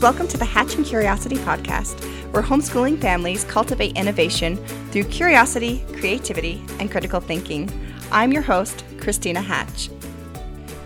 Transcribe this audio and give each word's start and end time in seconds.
Welcome 0.00 0.28
to 0.28 0.38
the 0.38 0.46
Hatch 0.46 0.76
and 0.76 0.86
Curiosity 0.86 1.36
podcast, 1.36 2.02
where 2.32 2.42
homeschooling 2.42 2.98
families 3.02 3.44
cultivate 3.44 3.98
innovation 3.98 4.56
through 4.90 5.04
curiosity, 5.04 5.84
creativity, 5.92 6.64
and 6.78 6.90
critical 6.90 7.20
thinking. 7.20 7.70
I'm 8.10 8.32
your 8.32 8.40
host, 8.40 8.82
Christina 8.98 9.42
Hatch. 9.42 9.90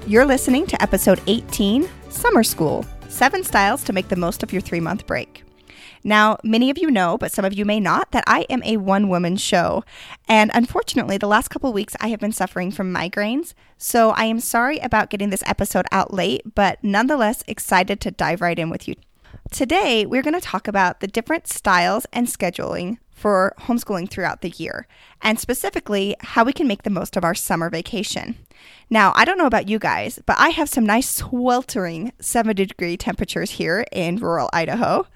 You're 0.09 0.25
listening 0.25 0.67
to 0.67 0.83
episode 0.83 1.21
18 1.29 1.89
Summer 2.09 2.43
School 2.43 2.85
Seven 3.09 3.45
Styles 3.45 3.85
to 3.85 3.93
Make 3.93 4.09
the 4.09 4.17
Most 4.17 4.43
of 4.43 4.53
Your 4.53 4.61
Three 4.61 4.81
Month 4.81 5.07
Break. 5.07 5.34
Now, 6.05 6.37
many 6.45 6.69
of 6.71 6.77
you 6.77 6.91
know, 6.91 7.17
but 7.17 7.33
some 7.33 7.47
of 7.47 7.55
you 7.55 7.65
may 7.65 7.81
not, 7.81 8.13
that 8.13 8.25
I 8.27 8.43
am 8.51 8.63
a 8.63 8.77
one 8.77 9.09
woman 9.09 9.37
show. 9.37 9.83
And 10.29 10.51
unfortunately, 10.53 11.17
the 11.17 11.27
last 11.27 11.49
couple 11.49 11.73
weeks 11.73 11.97
I 11.99 12.09
have 12.09 12.21
been 12.21 12.33
suffering 12.33 12.71
from 12.71 12.93
migraines. 12.93 13.55
So 13.79 14.11
I 14.11 14.27
am 14.27 14.39
sorry 14.39 14.79
about 14.79 15.09
getting 15.09 15.31
this 15.31 15.43
episode 15.47 15.87
out 15.91 16.13
late, 16.13 16.55
but 16.55 16.79
nonetheless 16.85 17.43
excited 17.49 18.01
to 18.03 18.11
dive 18.11 18.43
right 18.43 18.59
in 18.59 18.69
with 18.69 18.87
you. 18.87 18.95
Today, 19.51 20.05
we're 20.05 20.23
going 20.23 20.35
to 20.35 20.41
talk 20.41 20.69
about 20.69 21.01
the 21.01 21.07
different 21.07 21.47
styles 21.47 22.07
and 22.13 22.27
scheduling 22.27 22.99
for 23.25 23.55
homeschooling 23.61 24.07
throughout 24.07 24.43
the 24.43 24.51
year, 24.51 24.87
and 25.23 25.41
specifically 25.41 26.15
how 26.21 26.45
we 26.45 26.53
can 26.53 26.69
make 26.69 26.83
the 26.83 26.91
most 26.91 27.17
of 27.17 27.25
our 27.25 27.35
summer 27.35 27.71
vacation. 27.71 28.37
Now, 28.91 29.15
I 29.17 29.25
don't 29.25 29.39
know 29.39 29.47
about 29.47 29.67
you 29.67 29.79
guys, 29.79 30.19
but 30.27 30.37
I 30.39 30.51
have 30.51 30.69
some 30.69 30.85
nice 30.85 31.09
sweltering 31.09 32.13
70 32.21 32.67
degree 32.67 32.99
temperatures 32.99 33.53
here 33.53 33.87
in 33.91 34.17
rural 34.17 34.51
Idaho. 34.53 35.07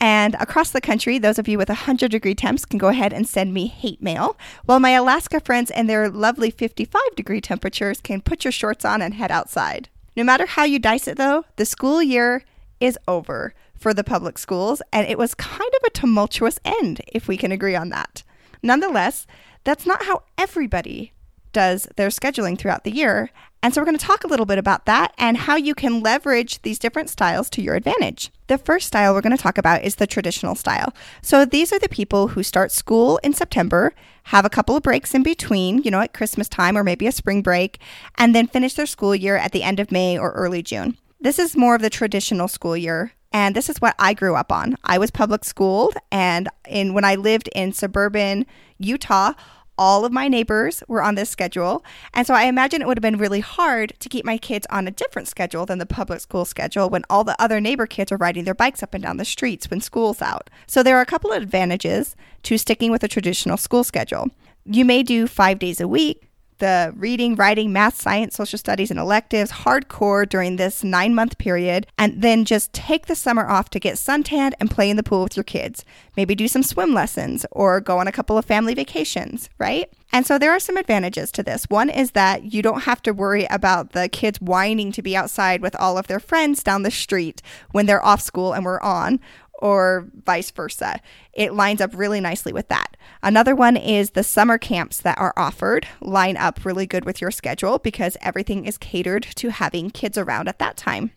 And 0.00 0.36
across 0.40 0.70
the 0.70 0.80
country, 0.80 1.18
those 1.18 1.38
of 1.38 1.48
you 1.48 1.58
with 1.58 1.68
100 1.68 2.10
degree 2.10 2.34
temps 2.34 2.64
can 2.64 2.78
go 2.78 2.88
ahead 2.88 3.12
and 3.12 3.28
send 3.28 3.52
me 3.52 3.66
hate 3.66 4.00
mail, 4.00 4.38
while 4.64 4.80
my 4.80 4.92
Alaska 4.92 5.38
friends 5.38 5.70
and 5.70 5.86
their 5.86 6.08
lovely 6.08 6.50
55 6.50 7.02
degree 7.14 7.42
temperatures 7.42 8.00
can 8.00 8.22
put 8.22 8.42
your 8.42 8.52
shorts 8.52 8.86
on 8.86 9.02
and 9.02 9.12
head 9.12 9.30
outside. 9.30 9.90
No 10.16 10.24
matter 10.24 10.46
how 10.46 10.64
you 10.64 10.78
dice 10.78 11.06
it, 11.06 11.18
though, 11.18 11.44
the 11.56 11.66
school 11.66 12.02
year 12.02 12.42
is 12.80 12.98
over 13.06 13.52
for 13.80 13.94
the 13.94 14.04
public 14.04 14.38
schools, 14.38 14.82
and 14.92 15.08
it 15.08 15.18
was 15.18 15.34
kind 15.34 15.60
of 15.60 15.86
a 15.86 15.90
tumultuous 15.90 16.60
end, 16.64 17.00
if 17.08 17.26
we 17.26 17.36
can 17.36 17.50
agree 17.50 17.74
on 17.74 17.88
that. 17.88 18.22
Nonetheless, 18.62 19.26
that's 19.64 19.86
not 19.86 20.04
how 20.04 20.22
everybody 20.36 21.12
does 21.52 21.88
their 21.96 22.08
scheduling 22.08 22.56
throughout 22.56 22.84
the 22.84 22.92
year. 22.92 23.30
And 23.62 23.74
so 23.74 23.80
we're 23.80 23.86
going 23.86 23.98
to 23.98 24.04
talk 24.04 24.22
a 24.22 24.28
little 24.28 24.46
bit 24.46 24.58
about 24.58 24.86
that 24.86 25.12
and 25.18 25.36
how 25.36 25.56
you 25.56 25.74
can 25.74 26.00
leverage 26.00 26.62
these 26.62 26.78
different 26.78 27.10
styles 27.10 27.50
to 27.50 27.62
your 27.62 27.74
advantage. 27.74 28.30
The 28.46 28.56
first 28.56 28.86
style 28.86 29.12
we're 29.12 29.20
going 29.20 29.36
to 29.36 29.42
talk 29.42 29.58
about 29.58 29.82
is 29.82 29.96
the 29.96 30.06
traditional 30.06 30.54
style. 30.54 30.94
So 31.22 31.44
these 31.44 31.72
are 31.72 31.78
the 31.78 31.88
people 31.88 32.28
who 32.28 32.42
start 32.42 32.72
school 32.72 33.18
in 33.22 33.32
September, 33.32 33.92
have 34.24 34.44
a 34.44 34.50
couple 34.50 34.76
of 34.76 34.82
breaks 34.82 35.14
in 35.14 35.22
between, 35.22 35.82
you 35.82 35.90
know, 35.90 36.00
at 36.00 36.14
Christmas 36.14 36.48
time 36.48 36.76
or 36.76 36.84
maybe 36.84 37.06
a 37.06 37.12
spring 37.12 37.42
break, 37.42 37.80
and 38.16 38.34
then 38.34 38.46
finish 38.46 38.74
their 38.74 38.86
school 38.86 39.14
year 39.14 39.36
at 39.36 39.52
the 39.52 39.62
end 39.62 39.80
of 39.80 39.90
May 39.90 40.16
or 40.16 40.32
early 40.32 40.62
June. 40.62 40.96
This 41.20 41.38
is 41.38 41.56
more 41.56 41.74
of 41.74 41.82
the 41.82 41.90
traditional 41.90 42.48
school 42.48 42.76
year 42.76 43.12
and 43.32 43.54
this 43.54 43.68
is 43.68 43.80
what 43.80 43.94
I 43.98 44.14
grew 44.14 44.34
up 44.34 44.50
on. 44.50 44.76
I 44.84 44.98
was 44.98 45.10
public 45.10 45.44
schooled 45.44 45.94
and 46.10 46.48
in 46.68 46.94
when 46.94 47.04
I 47.04 47.14
lived 47.14 47.48
in 47.54 47.72
suburban 47.72 48.46
Utah, 48.78 49.34
all 49.78 50.04
of 50.04 50.12
my 50.12 50.28
neighbors 50.28 50.82
were 50.88 51.02
on 51.02 51.14
this 51.14 51.30
schedule. 51.30 51.82
And 52.12 52.26
so 52.26 52.34
I 52.34 52.44
imagine 52.44 52.82
it 52.82 52.86
would 52.86 52.98
have 52.98 53.02
been 53.02 53.16
really 53.16 53.40
hard 53.40 53.94
to 54.00 54.10
keep 54.10 54.26
my 54.26 54.36
kids 54.36 54.66
on 54.68 54.86
a 54.86 54.90
different 54.90 55.26
schedule 55.26 55.64
than 55.64 55.78
the 55.78 55.86
public 55.86 56.20
school 56.20 56.44
schedule 56.44 56.90
when 56.90 57.04
all 57.08 57.24
the 57.24 57.40
other 57.40 57.62
neighbor 57.62 57.86
kids 57.86 58.12
are 58.12 58.18
riding 58.18 58.44
their 58.44 58.54
bikes 58.54 58.82
up 58.82 58.92
and 58.92 59.02
down 59.02 59.16
the 59.16 59.24
streets 59.24 59.70
when 59.70 59.80
school's 59.80 60.20
out. 60.20 60.50
So 60.66 60.82
there 60.82 60.98
are 60.98 61.00
a 61.00 61.06
couple 61.06 61.32
of 61.32 61.42
advantages 61.42 62.14
to 62.42 62.58
sticking 62.58 62.90
with 62.90 63.02
a 63.04 63.08
traditional 63.08 63.56
school 63.56 63.82
schedule. 63.82 64.28
You 64.66 64.84
may 64.84 65.02
do 65.02 65.26
five 65.26 65.58
days 65.58 65.80
a 65.80 65.88
week, 65.88 66.29
the 66.60 66.94
reading, 66.96 67.34
writing, 67.34 67.72
math, 67.72 68.00
science, 68.00 68.36
social 68.36 68.58
studies, 68.58 68.90
and 68.90 69.00
electives 69.00 69.50
hardcore 69.50 70.28
during 70.28 70.56
this 70.56 70.84
nine 70.84 71.14
month 71.14 71.36
period, 71.36 71.86
and 71.98 72.22
then 72.22 72.44
just 72.44 72.72
take 72.72 73.06
the 73.06 73.14
summer 73.14 73.46
off 73.48 73.68
to 73.70 73.80
get 73.80 73.98
suntanned 73.98 74.54
and 74.60 74.70
play 74.70 74.88
in 74.88 74.96
the 74.96 75.02
pool 75.02 75.24
with 75.24 75.36
your 75.36 75.44
kids. 75.44 75.84
Maybe 76.16 76.34
do 76.34 76.48
some 76.48 76.62
swim 76.62 76.94
lessons 76.94 77.44
or 77.50 77.80
go 77.80 77.98
on 77.98 78.06
a 78.06 78.12
couple 78.12 78.38
of 78.38 78.44
family 78.44 78.74
vacations, 78.74 79.50
right? 79.58 79.92
And 80.12 80.26
so 80.26 80.38
there 80.38 80.52
are 80.52 80.60
some 80.60 80.76
advantages 80.76 81.30
to 81.32 81.42
this. 81.42 81.64
One 81.68 81.88
is 81.88 82.12
that 82.12 82.52
you 82.52 82.62
don't 82.62 82.82
have 82.82 83.02
to 83.02 83.12
worry 83.12 83.46
about 83.50 83.92
the 83.92 84.08
kids 84.08 84.40
whining 84.40 84.92
to 84.92 85.02
be 85.02 85.16
outside 85.16 85.62
with 85.62 85.76
all 85.76 85.98
of 85.98 86.08
their 86.08 86.20
friends 86.20 86.62
down 86.62 86.82
the 86.82 86.90
street 86.90 87.42
when 87.70 87.86
they're 87.86 88.04
off 88.04 88.20
school 88.20 88.52
and 88.52 88.64
we're 88.64 88.80
on, 88.80 89.20
or 89.60 90.08
vice 90.24 90.50
versa. 90.50 91.00
It 91.32 91.54
lines 91.54 91.80
up 91.80 91.90
really 91.94 92.20
nicely 92.20 92.52
with 92.52 92.68
that. 92.68 92.96
Another 93.22 93.54
one 93.54 93.76
is 93.76 94.10
the 94.10 94.24
summer 94.24 94.58
camps 94.58 94.98
that 94.98 95.18
are 95.18 95.34
offered 95.36 95.86
line 96.00 96.36
up 96.36 96.64
really 96.64 96.86
good 96.86 97.04
with 97.04 97.20
your 97.20 97.30
schedule 97.30 97.78
because 97.78 98.16
everything 98.20 98.64
is 98.64 98.78
catered 98.78 99.22
to 99.36 99.50
having 99.50 99.90
kids 99.90 100.18
around 100.18 100.48
at 100.48 100.58
that 100.58 100.76
time. 100.76 101.12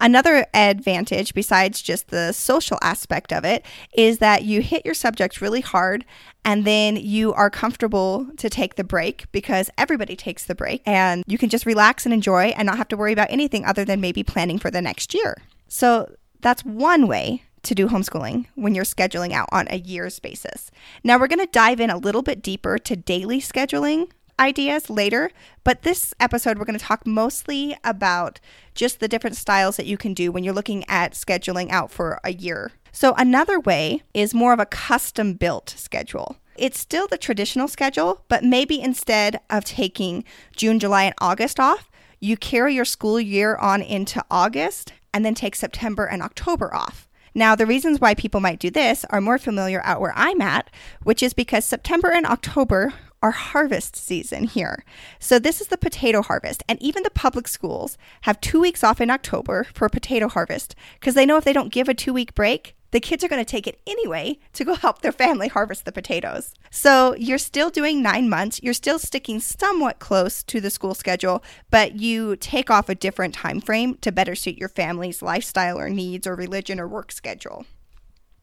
Another 0.00 0.46
advantage, 0.54 1.34
besides 1.34 1.82
just 1.82 2.08
the 2.08 2.32
social 2.32 2.78
aspect 2.82 3.32
of 3.32 3.44
it, 3.44 3.64
is 3.92 4.18
that 4.18 4.44
you 4.44 4.62
hit 4.62 4.84
your 4.84 4.94
subject 4.94 5.40
really 5.40 5.60
hard 5.60 6.04
and 6.44 6.64
then 6.64 6.94
you 6.96 7.32
are 7.32 7.50
comfortable 7.50 8.28
to 8.36 8.48
take 8.48 8.76
the 8.76 8.84
break 8.84 9.30
because 9.32 9.70
everybody 9.76 10.14
takes 10.14 10.44
the 10.44 10.54
break 10.54 10.82
and 10.86 11.24
you 11.26 11.36
can 11.36 11.48
just 11.48 11.66
relax 11.66 12.06
and 12.06 12.12
enjoy 12.12 12.46
and 12.56 12.66
not 12.66 12.76
have 12.76 12.88
to 12.88 12.96
worry 12.96 13.12
about 13.12 13.30
anything 13.30 13.64
other 13.64 13.84
than 13.84 14.00
maybe 14.00 14.22
planning 14.22 14.58
for 14.58 14.70
the 14.70 14.80
next 14.80 15.14
year. 15.14 15.36
So 15.66 16.14
that's 16.40 16.64
one 16.64 17.08
way 17.08 17.42
to 17.62 17.74
do 17.74 17.88
homeschooling 17.88 18.46
when 18.54 18.74
you're 18.74 18.84
scheduling 18.84 19.32
out 19.32 19.48
on 19.52 19.66
a 19.70 19.78
year's 19.78 20.18
basis. 20.18 20.70
Now, 21.04 21.18
we're 21.18 21.28
going 21.28 21.44
to 21.44 21.46
dive 21.46 21.80
in 21.80 21.90
a 21.90 21.98
little 21.98 22.22
bit 22.22 22.42
deeper 22.42 22.78
to 22.78 22.96
daily 22.96 23.40
scheduling 23.40 24.10
ideas 24.38 24.88
later, 24.88 25.30
but 25.64 25.82
this 25.82 26.14
episode, 26.20 26.58
we're 26.58 26.64
going 26.64 26.78
to 26.78 26.84
talk 26.84 27.06
mostly 27.06 27.76
about 27.82 28.40
just 28.74 29.00
the 29.00 29.08
different 29.08 29.36
styles 29.36 29.76
that 29.76 29.86
you 29.86 29.96
can 29.96 30.14
do 30.14 30.30
when 30.30 30.44
you're 30.44 30.54
looking 30.54 30.84
at 30.88 31.12
scheduling 31.12 31.70
out 31.70 31.90
for 31.90 32.20
a 32.24 32.32
year. 32.32 32.72
So, 32.92 33.14
another 33.14 33.60
way 33.60 34.02
is 34.14 34.34
more 34.34 34.52
of 34.52 34.60
a 34.60 34.66
custom 34.66 35.34
built 35.34 35.70
schedule. 35.76 36.36
It's 36.56 36.78
still 36.78 37.06
the 37.06 37.18
traditional 37.18 37.68
schedule, 37.68 38.24
but 38.28 38.42
maybe 38.42 38.80
instead 38.80 39.40
of 39.48 39.64
taking 39.64 40.24
June, 40.56 40.78
July, 40.78 41.04
and 41.04 41.14
August 41.20 41.60
off, 41.60 41.88
you 42.20 42.36
carry 42.36 42.74
your 42.74 42.84
school 42.84 43.20
year 43.20 43.56
on 43.56 43.80
into 43.80 44.24
August 44.30 44.92
and 45.14 45.24
then 45.24 45.34
take 45.34 45.54
September 45.54 46.04
and 46.04 46.22
October 46.22 46.74
off. 46.74 47.07
Now, 47.38 47.54
the 47.54 47.66
reasons 47.66 48.00
why 48.00 48.16
people 48.16 48.40
might 48.40 48.58
do 48.58 48.68
this 48.68 49.04
are 49.10 49.20
more 49.20 49.38
familiar 49.38 49.80
out 49.84 50.00
where 50.00 50.12
I'm 50.16 50.40
at, 50.40 50.68
which 51.04 51.22
is 51.22 51.34
because 51.34 51.64
September 51.64 52.08
and 52.08 52.26
October 52.26 52.94
are 53.22 53.30
harvest 53.30 53.94
season 53.94 54.42
here. 54.42 54.84
So, 55.20 55.38
this 55.38 55.60
is 55.60 55.68
the 55.68 55.78
potato 55.78 56.20
harvest, 56.20 56.64
and 56.68 56.82
even 56.82 57.04
the 57.04 57.10
public 57.10 57.46
schools 57.46 57.96
have 58.22 58.40
two 58.40 58.58
weeks 58.60 58.82
off 58.82 59.00
in 59.00 59.08
October 59.08 59.68
for 59.72 59.88
potato 59.88 60.26
harvest 60.26 60.74
because 60.98 61.14
they 61.14 61.24
know 61.24 61.36
if 61.36 61.44
they 61.44 61.52
don't 61.52 61.72
give 61.72 61.88
a 61.88 61.94
two 61.94 62.12
week 62.12 62.34
break, 62.34 62.74
the 62.90 63.00
kids 63.00 63.22
are 63.22 63.28
going 63.28 63.44
to 63.44 63.50
take 63.50 63.66
it 63.66 63.80
anyway 63.86 64.38
to 64.54 64.64
go 64.64 64.74
help 64.74 65.02
their 65.02 65.12
family 65.12 65.48
harvest 65.48 65.84
the 65.84 65.92
potatoes. 65.92 66.54
So 66.70 67.14
you're 67.16 67.38
still 67.38 67.70
doing 67.70 68.02
nine 68.02 68.28
months. 68.28 68.60
You're 68.62 68.74
still 68.74 68.98
sticking 68.98 69.40
somewhat 69.40 69.98
close 69.98 70.42
to 70.44 70.60
the 70.60 70.70
school 70.70 70.94
schedule, 70.94 71.42
but 71.70 71.96
you 71.96 72.36
take 72.36 72.70
off 72.70 72.88
a 72.88 72.94
different 72.94 73.34
time 73.34 73.60
frame 73.60 73.96
to 73.96 74.12
better 74.12 74.34
suit 74.34 74.58
your 74.58 74.68
family's 74.68 75.22
lifestyle 75.22 75.78
or 75.78 75.90
needs 75.90 76.26
or 76.26 76.34
religion 76.34 76.80
or 76.80 76.88
work 76.88 77.12
schedule. 77.12 77.66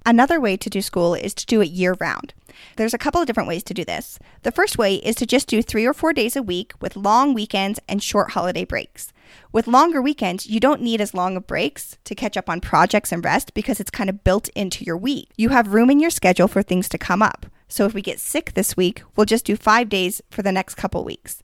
Another 0.07 0.39
way 0.39 0.55
to 0.55 0.69
do 0.69 0.83
school 0.83 1.15
is 1.15 1.33
to 1.33 1.47
do 1.47 1.61
it 1.61 1.71
year 1.71 1.95
round. 1.99 2.35
There's 2.75 2.93
a 2.93 2.99
couple 2.99 3.21
of 3.21 3.27
different 3.27 3.49
ways 3.49 3.63
to 3.63 3.73
do 3.73 3.83
this. 3.83 4.19
The 4.43 4.51
first 4.51 4.77
way 4.77 4.95
is 4.95 5.15
to 5.15 5.25
just 5.25 5.47
do 5.47 5.63
three 5.63 5.85
or 5.85 5.93
four 5.93 6.13
days 6.13 6.35
a 6.35 6.43
week 6.43 6.73
with 6.79 6.95
long 6.95 7.33
weekends 7.33 7.79
and 7.89 8.03
short 8.03 8.31
holiday 8.31 8.65
breaks. 8.65 9.11
With 9.51 9.67
longer 9.67 10.01
weekends, 10.01 10.47
you 10.47 10.59
don't 10.59 10.81
need 10.81 11.01
as 11.01 11.13
long 11.13 11.37
of 11.37 11.47
breaks 11.47 11.97
to 12.03 12.15
catch 12.15 12.37
up 12.37 12.49
on 12.49 12.61
projects 12.61 13.11
and 13.11 13.23
rest 13.23 13.53
because 13.53 13.79
it's 13.79 13.91
kind 13.91 14.09
of 14.09 14.23
built 14.23 14.49
into 14.49 14.83
your 14.83 14.97
week. 14.97 15.29
You 15.37 15.49
have 15.49 15.73
room 15.73 15.89
in 15.89 15.99
your 15.99 16.09
schedule 16.09 16.47
for 16.47 16.61
things 16.61 16.89
to 16.89 16.97
come 16.97 17.21
up. 17.21 17.45
So 17.67 17.85
if 17.85 17.93
we 17.93 18.01
get 18.01 18.19
sick 18.19 18.53
this 18.53 18.77
week, 18.77 19.03
we'll 19.15 19.25
just 19.25 19.45
do 19.45 19.55
five 19.55 19.89
days 19.89 20.21
for 20.29 20.41
the 20.41 20.51
next 20.51 20.75
couple 20.75 21.03
weeks 21.03 21.41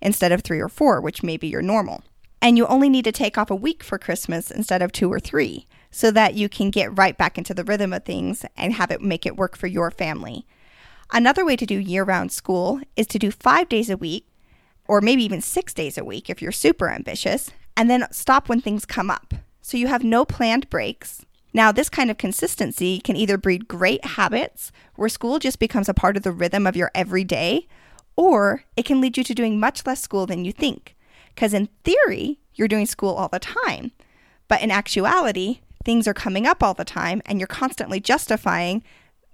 instead 0.00 0.32
of 0.32 0.42
three 0.42 0.60
or 0.60 0.68
four, 0.68 1.00
which 1.00 1.22
may 1.22 1.36
be 1.36 1.48
your 1.48 1.62
normal. 1.62 2.02
And 2.40 2.58
you 2.58 2.66
only 2.66 2.88
need 2.88 3.04
to 3.04 3.12
take 3.12 3.38
off 3.38 3.50
a 3.50 3.56
week 3.56 3.82
for 3.82 3.98
Christmas 3.98 4.50
instead 4.50 4.82
of 4.82 4.92
two 4.92 5.10
or 5.10 5.18
three 5.18 5.66
so 5.90 6.10
that 6.10 6.34
you 6.34 6.48
can 6.48 6.70
get 6.70 6.96
right 6.98 7.16
back 7.16 7.38
into 7.38 7.54
the 7.54 7.64
rhythm 7.64 7.92
of 7.92 8.04
things 8.04 8.44
and 8.56 8.74
have 8.74 8.90
it 8.90 9.00
make 9.00 9.24
it 9.24 9.36
work 9.36 9.56
for 9.56 9.66
your 9.66 9.90
family. 9.90 10.46
Another 11.12 11.44
way 11.44 11.56
to 11.56 11.66
do 11.66 11.78
year 11.78 12.04
round 12.04 12.32
school 12.32 12.80
is 12.96 13.06
to 13.06 13.18
do 13.18 13.30
five 13.30 13.68
days 13.68 13.88
a 13.88 13.96
week 13.96 14.26
or 14.86 15.00
maybe 15.00 15.24
even 15.24 15.40
six 15.40 15.72
days 15.72 15.96
a 15.96 16.04
week 16.04 16.28
if 16.28 16.42
you're 16.42 16.52
super 16.52 16.90
ambitious, 16.90 17.50
and 17.76 17.90
then 17.90 18.06
stop 18.10 18.48
when 18.48 18.60
things 18.60 18.84
come 18.84 19.10
up. 19.10 19.34
So 19.60 19.76
you 19.76 19.86
have 19.88 20.04
no 20.04 20.24
planned 20.24 20.68
breaks. 20.70 21.24
Now, 21.52 21.72
this 21.72 21.88
kind 21.88 22.10
of 22.10 22.18
consistency 22.18 23.00
can 23.00 23.16
either 23.16 23.38
breed 23.38 23.68
great 23.68 24.04
habits 24.04 24.72
where 24.96 25.08
school 25.08 25.38
just 25.38 25.58
becomes 25.58 25.88
a 25.88 25.94
part 25.94 26.16
of 26.16 26.22
the 26.22 26.32
rhythm 26.32 26.66
of 26.66 26.76
your 26.76 26.90
everyday, 26.94 27.68
or 28.16 28.64
it 28.76 28.84
can 28.84 29.00
lead 29.00 29.16
you 29.16 29.24
to 29.24 29.34
doing 29.34 29.58
much 29.58 29.86
less 29.86 30.00
school 30.00 30.26
than 30.26 30.44
you 30.44 30.52
think. 30.52 30.96
Because 31.34 31.54
in 31.54 31.68
theory, 31.84 32.40
you're 32.54 32.68
doing 32.68 32.86
school 32.86 33.14
all 33.14 33.28
the 33.28 33.38
time. 33.38 33.92
But 34.48 34.62
in 34.62 34.70
actuality, 34.70 35.60
things 35.84 36.06
are 36.06 36.14
coming 36.14 36.46
up 36.46 36.62
all 36.62 36.74
the 36.74 36.84
time, 36.84 37.22
and 37.24 37.38
you're 37.38 37.46
constantly 37.46 38.00
justifying 38.00 38.82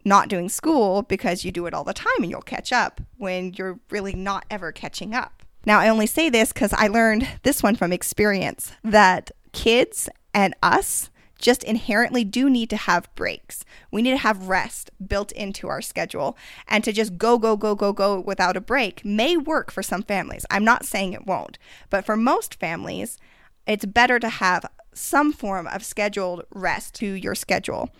not 0.04 0.28
doing 0.28 0.48
school 0.48 1.02
because 1.02 1.44
you 1.44 1.52
do 1.52 1.66
it 1.66 1.74
all 1.74 1.84
the 1.84 1.92
time 1.92 2.06
and 2.20 2.30
you'll 2.30 2.40
catch 2.40 2.72
up 2.72 3.00
when 3.18 3.52
you're 3.54 3.78
really 3.90 4.14
not 4.14 4.44
ever 4.50 4.72
catching 4.72 5.14
up. 5.14 5.39
Now, 5.66 5.78
I 5.80 5.88
only 5.88 6.06
say 6.06 6.30
this 6.30 6.52
because 6.52 6.72
I 6.72 6.88
learned 6.88 7.28
this 7.42 7.62
one 7.62 7.76
from 7.76 7.92
experience 7.92 8.72
that 8.82 9.30
kids 9.52 10.08
and 10.32 10.54
us 10.62 11.10
just 11.38 11.64
inherently 11.64 12.22
do 12.22 12.48
need 12.48 12.70
to 12.70 12.76
have 12.76 13.12
breaks. 13.14 13.64
We 13.90 14.02
need 14.02 14.12
to 14.12 14.18
have 14.18 14.48
rest 14.48 14.90
built 15.04 15.32
into 15.32 15.68
our 15.68 15.80
schedule. 15.80 16.36
And 16.68 16.84
to 16.84 16.92
just 16.92 17.18
go, 17.18 17.38
go, 17.38 17.56
go, 17.56 17.74
go, 17.74 17.92
go 17.92 18.20
without 18.20 18.56
a 18.56 18.60
break 18.60 19.04
may 19.04 19.36
work 19.36 19.70
for 19.70 19.82
some 19.82 20.02
families. 20.02 20.46
I'm 20.50 20.64
not 20.64 20.84
saying 20.84 21.12
it 21.12 21.26
won't, 21.26 21.58
but 21.88 22.04
for 22.04 22.16
most 22.16 22.54
families, 22.54 23.18
it's 23.66 23.84
better 23.84 24.18
to 24.18 24.28
have 24.28 24.66
some 24.92 25.32
form 25.32 25.66
of 25.68 25.84
scheduled 25.84 26.44
rest 26.50 26.94
to 26.96 27.06
your 27.06 27.34
schedule 27.34 27.90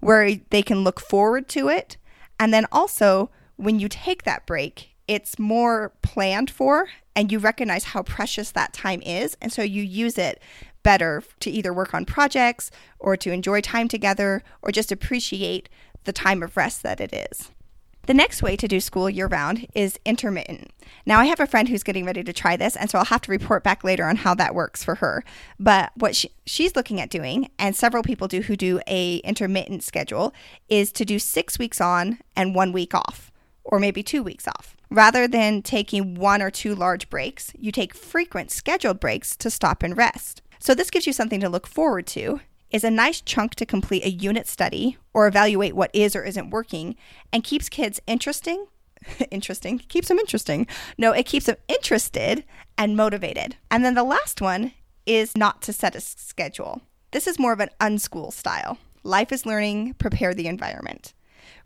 where 0.00 0.36
they 0.50 0.62
can 0.62 0.84
look 0.84 1.00
forward 1.00 1.48
to 1.48 1.68
it. 1.68 1.96
And 2.40 2.52
then 2.52 2.66
also, 2.72 3.30
when 3.56 3.78
you 3.78 3.88
take 3.88 4.24
that 4.24 4.46
break, 4.46 4.90
it's 5.06 5.38
more 5.38 5.92
planned 6.02 6.50
for 6.50 6.88
and 7.18 7.32
you 7.32 7.40
recognize 7.40 7.82
how 7.82 8.04
precious 8.04 8.52
that 8.52 8.72
time 8.72 9.02
is. 9.02 9.36
And 9.42 9.52
so 9.52 9.60
you 9.60 9.82
use 9.82 10.18
it 10.18 10.40
better 10.84 11.24
to 11.40 11.50
either 11.50 11.74
work 11.74 11.92
on 11.92 12.04
projects 12.04 12.70
or 13.00 13.16
to 13.16 13.32
enjoy 13.32 13.60
time 13.60 13.88
together 13.88 14.44
or 14.62 14.70
just 14.70 14.92
appreciate 14.92 15.68
the 16.04 16.12
time 16.12 16.44
of 16.44 16.56
rest 16.56 16.84
that 16.84 17.00
it 17.00 17.12
is. 17.12 17.50
The 18.06 18.14
next 18.14 18.40
way 18.40 18.54
to 18.54 18.68
do 18.68 18.78
school 18.78 19.10
year 19.10 19.26
round 19.26 19.66
is 19.74 19.98
intermittent. 20.04 20.70
Now, 21.04 21.18
I 21.18 21.24
have 21.24 21.40
a 21.40 21.46
friend 21.46 21.68
who's 21.68 21.82
getting 21.82 22.04
ready 22.04 22.22
to 22.22 22.32
try 22.32 22.56
this, 22.56 22.76
and 22.76 22.88
so 22.88 23.00
I'll 23.00 23.04
have 23.06 23.22
to 23.22 23.32
report 23.32 23.64
back 23.64 23.82
later 23.82 24.04
on 24.04 24.14
how 24.14 24.34
that 24.36 24.54
works 24.54 24.84
for 24.84 24.94
her. 24.94 25.24
But 25.58 25.90
what 25.96 26.14
she, 26.14 26.30
she's 26.46 26.76
looking 26.76 27.00
at 27.00 27.10
doing, 27.10 27.50
and 27.58 27.74
several 27.74 28.04
people 28.04 28.28
do 28.28 28.42
who 28.42 28.54
do 28.54 28.80
a 28.86 29.16
intermittent 29.16 29.82
schedule, 29.82 30.32
is 30.68 30.92
to 30.92 31.04
do 31.04 31.18
six 31.18 31.58
weeks 31.58 31.80
on 31.80 32.20
and 32.36 32.54
one 32.54 32.70
week 32.70 32.94
off, 32.94 33.32
or 33.64 33.80
maybe 33.80 34.04
two 34.04 34.22
weeks 34.22 34.46
off. 34.46 34.76
Rather 34.90 35.28
than 35.28 35.62
taking 35.62 36.14
one 36.14 36.40
or 36.40 36.50
two 36.50 36.74
large 36.74 37.10
breaks, 37.10 37.52
you 37.58 37.70
take 37.70 37.94
frequent 37.94 38.50
scheduled 38.50 39.00
breaks 39.00 39.36
to 39.36 39.50
stop 39.50 39.82
and 39.82 39.96
rest. 39.96 40.42
So 40.58 40.74
this 40.74 40.90
gives 40.90 41.06
you 41.06 41.12
something 41.12 41.40
to 41.40 41.48
look 41.48 41.66
forward 41.66 42.06
to. 42.08 42.40
Is 42.70 42.84
a 42.84 42.90
nice 42.90 43.20
chunk 43.22 43.54
to 43.56 43.66
complete 43.66 44.04
a 44.04 44.10
unit 44.10 44.46
study 44.46 44.98
or 45.14 45.26
evaluate 45.26 45.74
what 45.74 45.90
is 45.94 46.14
or 46.14 46.24
isn't 46.24 46.50
working 46.50 46.96
and 47.32 47.42
keeps 47.42 47.68
kids 47.68 48.00
interesting. 48.06 48.66
interesting. 49.30 49.78
Keeps 49.78 50.08
them 50.08 50.18
interesting. 50.18 50.66
No, 50.98 51.12
it 51.12 51.24
keeps 51.24 51.46
them 51.46 51.56
interested 51.66 52.44
and 52.76 52.96
motivated. 52.96 53.56
And 53.70 53.84
then 53.84 53.94
the 53.94 54.04
last 54.04 54.40
one 54.42 54.72
is 55.06 55.36
not 55.36 55.62
to 55.62 55.72
set 55.72 55.96
a 55.96 56.00
schedule. 56.00 56.82
This 57.10 57.26
is 57.26 57.38
more 57.38 57.54
of 57.54 57.60
an 57.60 57.70
unschool 57.80 58.32
style. 58.32 58.76
Life 59.02 59.32
is 59.32 59.46
learning, 59.46 59.94
prepare 59.94 60.34
the 60.34 60.46
environment. 60.46 61.14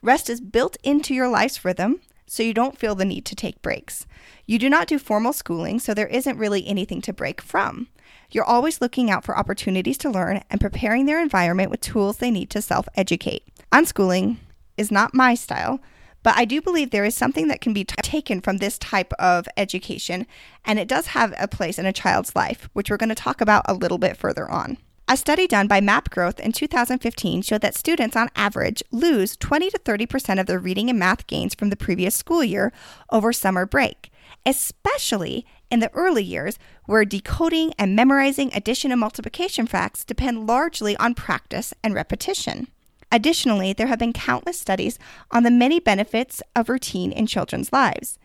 Rest 0.03 0.31
is 0.31 0.41
built 0.41 0.77
into 0.85 1.15
your 1.15 1.29
life's 1.29 1.65
rhythm, 1.65 2.01
so 2.33 2.43
you 2.43 2.55
don't 2.55 2.79
feel 2.79 2.95
the 2.95 3.05
need 3.05 3.27
to 3.27 3.37
take 3.37 3.61
breaks. 3.61 4.07
You 4.47 4.59
do 4.59 4.71
not 4.71 4.89
do 4.89 4.99
formal 4.99 5.35
schooling, 5.35 5.79
so 5.79 5.93
there 5.93 6.07
isn't 6.07 6.39
really 6.39 6.67
anything 6.67 7.03
to 7.03 7.13
break 7.13 7.43
from. 7.43 7.89
You're 8.31 8.43
always 8.43 8.81
looking 8.81 9.11
out 9.11 9.23
for 9.23 9.37
opportunities 9.37 9.99
to 9.99 10.09
learn 10.09 10.43
and 10.49 10.59
preparing 10.59 11.05
their 11.05 11.21
environment 11.21 11.71
with 11.71 11.83
tools 11.83 12.17
they 12.17 12.31
need 12.31 12.49
to 12.49 12.63
self 12.63 12.89
educate. 12.95 13.45
Unschooling 13.71 14.39
is 14.79 14.91
not 14.91 15.13
my 15.13 15.35
style, 15.35 15.81
but 16.23 16.35
I 16.35 16.47
do 16.47 16.63
believe 16.63 16.91
there 16.91 17.05
is 17.05 17.15
something 17.15 17.49
that 17.49 17.61
can 17.61 17.75
be 17.75 17.85
t- 17.85 17.97
taken 18.01 18.41
from 18.41 18.57
this 18.57 18.79
type 18.79 19.13
of 19.19 19.47
education, 19.59 20.27
and 20.65 20.79
it 20.79 20.89
does 20.89 21.09
have 21.09 21.35
a 21.39 21.47
place 21.47 21.79
in 21.79 21.85
a 21.85 21.93
child's 21.93 22.35
life, 22.35 22.71
which 22.73 22.89
we're 22.89 22.97
going 22.97 23.11
to 23.11 23.15
talk 23.15 23.43
about 23.43 23.67
a 23.69 23.75
little 23.75 23.99
bit 23.99 24.17
further 24.17 24.51
on. 24.51 24.79
A 25.13 25.17
study 25.19 25.47
done 25.47 25.67
by 25.67 25.83
MapGrowth 25.83 26.41
in 26.41 26.53
2015 26.53 27.43
showed 27.43 27.61
that 27.61 27.75
students 27.75 28.17
on 28.17 28.31
average 28.35 28.83
lose 28.91 29.37
20 29.37 29.69
to 29.69 29.79
30% 29.79 30.41
of 30.41 30.47
their 30.47 30.59
reading 30.59 30.89
and 30.89 30.99
math 30.99 31.27
gains 31.27 31.55
from 31.55 31.69
the 31.69 31.77
previous 31.77 32.17
school 32.17 32.43
year 32.43 32.73
over 33.11 33.31
summer 33.31 33.67
break, 33.67 34.11
especially 34.47 35.45
in 35.71 35.81
the 35.81 35.93
early 35.93 36.25
years 36.25 36.59
where 36.87 37.05
decoding 37.05 37.75
and 37.79 37.95
memorizing 37.95 38.51
addition 38.55 38.91
and 38.91 39.01
multiplication 39.03 39.67
facts 39.67 40.03
depend 40.03 40.47
largely 40.47 40.97
on 40.97 41.15
practice 41.15 41.75
and 41.85 41.93
repetition. 41.93 42.69
Additionally, 43.11 43.75
there 43.75 43.89
have 43.89 43.99
been 43.99 44.15
countless 44.15 44.59
studies 44.59 44.99
on 45.31 45.43
the 45.43 45.51
many 45.51 45.79
benefits 45.79 46.43
of 46.57 46.71
routine 46.71 47.13
in 47.13 47.27
children's 47.27 47.71
lives. 47.71 48.19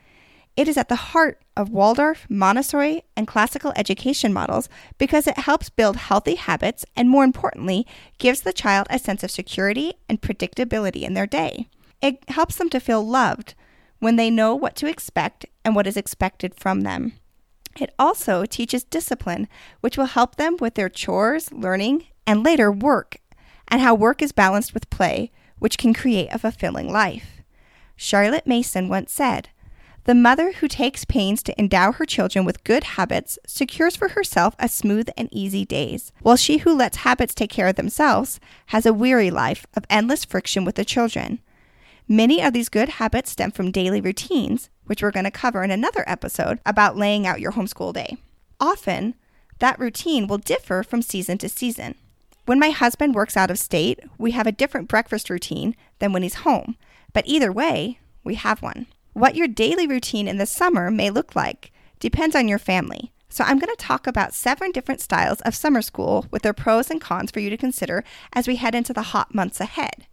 It 0.58 0.66
is 0.66 0.76
at 0.76 0.88
the 0.88 0.96
heart 0.96 1.40
of 1.56 1.70
Waldorf, 1.70 2.26
Montessori, 2.28 3.04
and 3.16 3.28
classical 3.28 3.72
education 3.76 4.32
models 4.32 4.68
because 4.98 5.28
it 5.28 5.38
helps 5.38 5.70
build 5.70 5.94
healthy 5.94 6.34
habits 6.34 6.84
and, 6.96 7.08
more 7.08 7.22
importantly, 7.22 7.86
gives 8.18 8.40
the 8.40 8.52
child 8.52 8.88
a 8.90 8.98
sense 8.98 9.22
of 9.22 9.30
security 9.30 9.94
and 10.08 10.20
predictability 10.20 11.02
in 11.02 11.14
their 11.14 11.28
day. 11.28 11.68
It 12.02 12.28
helps 12.30 12.56
them 12.56 12.68
to 12.70 12.80
feel 12.80 13.06
loved 13.06 13.54
when 14.00 14.16
they 14.16 14.30
know 14.30 14.52
what 14.52 14.74
to 14.76 14.88
expect 14.88 15.46
and 15.64 15.76
what 15.76 15.86
is 15.86 15.96
expected 15.96 16.56
from 16.56 16.80
them. 16.80 17.12
It 17.78 17.94
also 17.96 18.44
teaches 18.44 18.82
discipline, 18.82 19.46
which 19.80 19.96
will 19.96 20.06
help 20.06 20.34
them 20.34 20.56
with 20.58 20.74
their 20.74 20.88
chores, 20.88 21.52
learning, 21.52 22.06
and 22.26 22.42
later 22.42 22.72
work, 22.72 23.18
and 23.68 23.80
how 23.80 23.94
work 23.94 24.20
is 24.20 24.32
balanced 24.32 24.74
with 24.74 24.90
play, 24.90 25.30
which 25.60 25.78
can 25.78 25.94
create 25.94 26.30
a 26.32 26.38
fulfilling 26.40 26.90
life. 26.90 27.42
Charlotte 27.94 28.48
Mason 28.48 28.88
once 28.88 29.12
said, 29.12 29.50
the 30.08 30.14
mother 30.14 30.52
who 30.52 30.68
takes 30.68 31.04
pains 31.04 31.42
to 31.42 31.60
endow 31.60 31.92
her 31.92 32.06
children 32.06 32.42
with 32.42 32.64
good 32.64 32.82
habits 32.82 33.38
secures 33.46 33.94
for 33.94 34.08
herself 34.08 34.56
a 34.58 34.66
smooth 34.66 35.06
and 35.18 35.28
easy 35.30 35.66
days, 35.66 36.12
while 36.22 36.34
she 36.34 36.56
who 36.56 36.74
lets 36.74 37.04
habits 37.04 37.34
take 37.34 37.50
care 37.50 37.66
of 37.66 37.76
themselves 37.76 38.40
has 38.68 38.86
a 38.86 38.92
weary 38.94 39.30
life 39.30 39.66
of 39.74 39.84
endless 39.90 40.24
friction 40.24 40.64
with 40.64 40.76
the 40.76 40.84
children. 40.86 41.40
Many 42.08 42.40
of 42.42 42.54
these 42.54 42.70
good 42.70 42.88
habits 42.88 43.32
stem 43.32 43.50
from 43.50 43.70
daily 43.70 44.00
routines, 44.00 44.70
which 44.86 45.02
we're 45.02 45.10
going 45.10 45.26
to 45.26 45.30
cover 45.30 45.62
in 45.62 45.70
another 45.70 46.04
episode 46.06 46.58
about 46.64 46.96
laying 46.96 47.26
out 47.26 47.42
your 47.42 47.52
homeschool 47.52 47.92
day. 47.92 48.16
Often, 48.58 49.14
that 49.58 49.78
routine 49.78 50.26
will 50.26 50.38
differ 50.38 50.82
from 50.82 51.02
season 51.02 51.36
to 51.36 51.50
season. 51.50 51.96
When 52.46 52.58
my 52.58 52.70
husband 52.70 53.14
works 53.14 53.36
out 53.36 53.50
of 53.50 53.58
state, 53.58 54.00
we 54.16 54.30
have 54.30 54.46
a 54.46 54.52
different 54.52 54.88
breakfast 54.88 55.28
routine 55.28 55.76
than 55.98 56.14
when 56.14 56.22
he's 56.22 56.46
home, 56.46 56.76
but 57.12 57.26
either 57.26 57.52
way, 57.52 57.98
we 58.24 58.36
have 58.36 58.62
one. 58.62 58.86
What 59.18 59.34
your 59.34 59.48
daily 59.48 59.88
routine 59.88 60.28
in 60.28 60.38
the 60.38 60.46
summer 60.46 60.92
may 60.92 61.10
look 61.10 61.34
like 61.34 61.72
depends 61.98 62.36
on 62.36 62.46
your 62.46 62.60
family. 62.60 63.10
So, 63.28 63.42
I'm 63.42 63.58
going 63.58 63.74
to 63.74 63.84
talk 63.84 64.06
about 64.06 64.32
seven 64.32 64.70
different 64.70 65.00
styles 65.00 65.40
of 65.40 65.56
summer 65.56 65.82
school 65.82 66.26
with 66.30 66.42
their 66.42 66.52
pros 66.52 66.88
and 66.88 67.00
cons 67.00 67.32
for 67.32 67.40
you 67.40 67.50
to 67.50 67.56
consider 67.56 68.04
as 68.32 68.46
we 68.46 68.54
head 68.54 68.76
into 68.76 68.92
the 68.92 69.02
hot 69.02 69.34
months 69.34 69.60
ahead. 69.60 70.06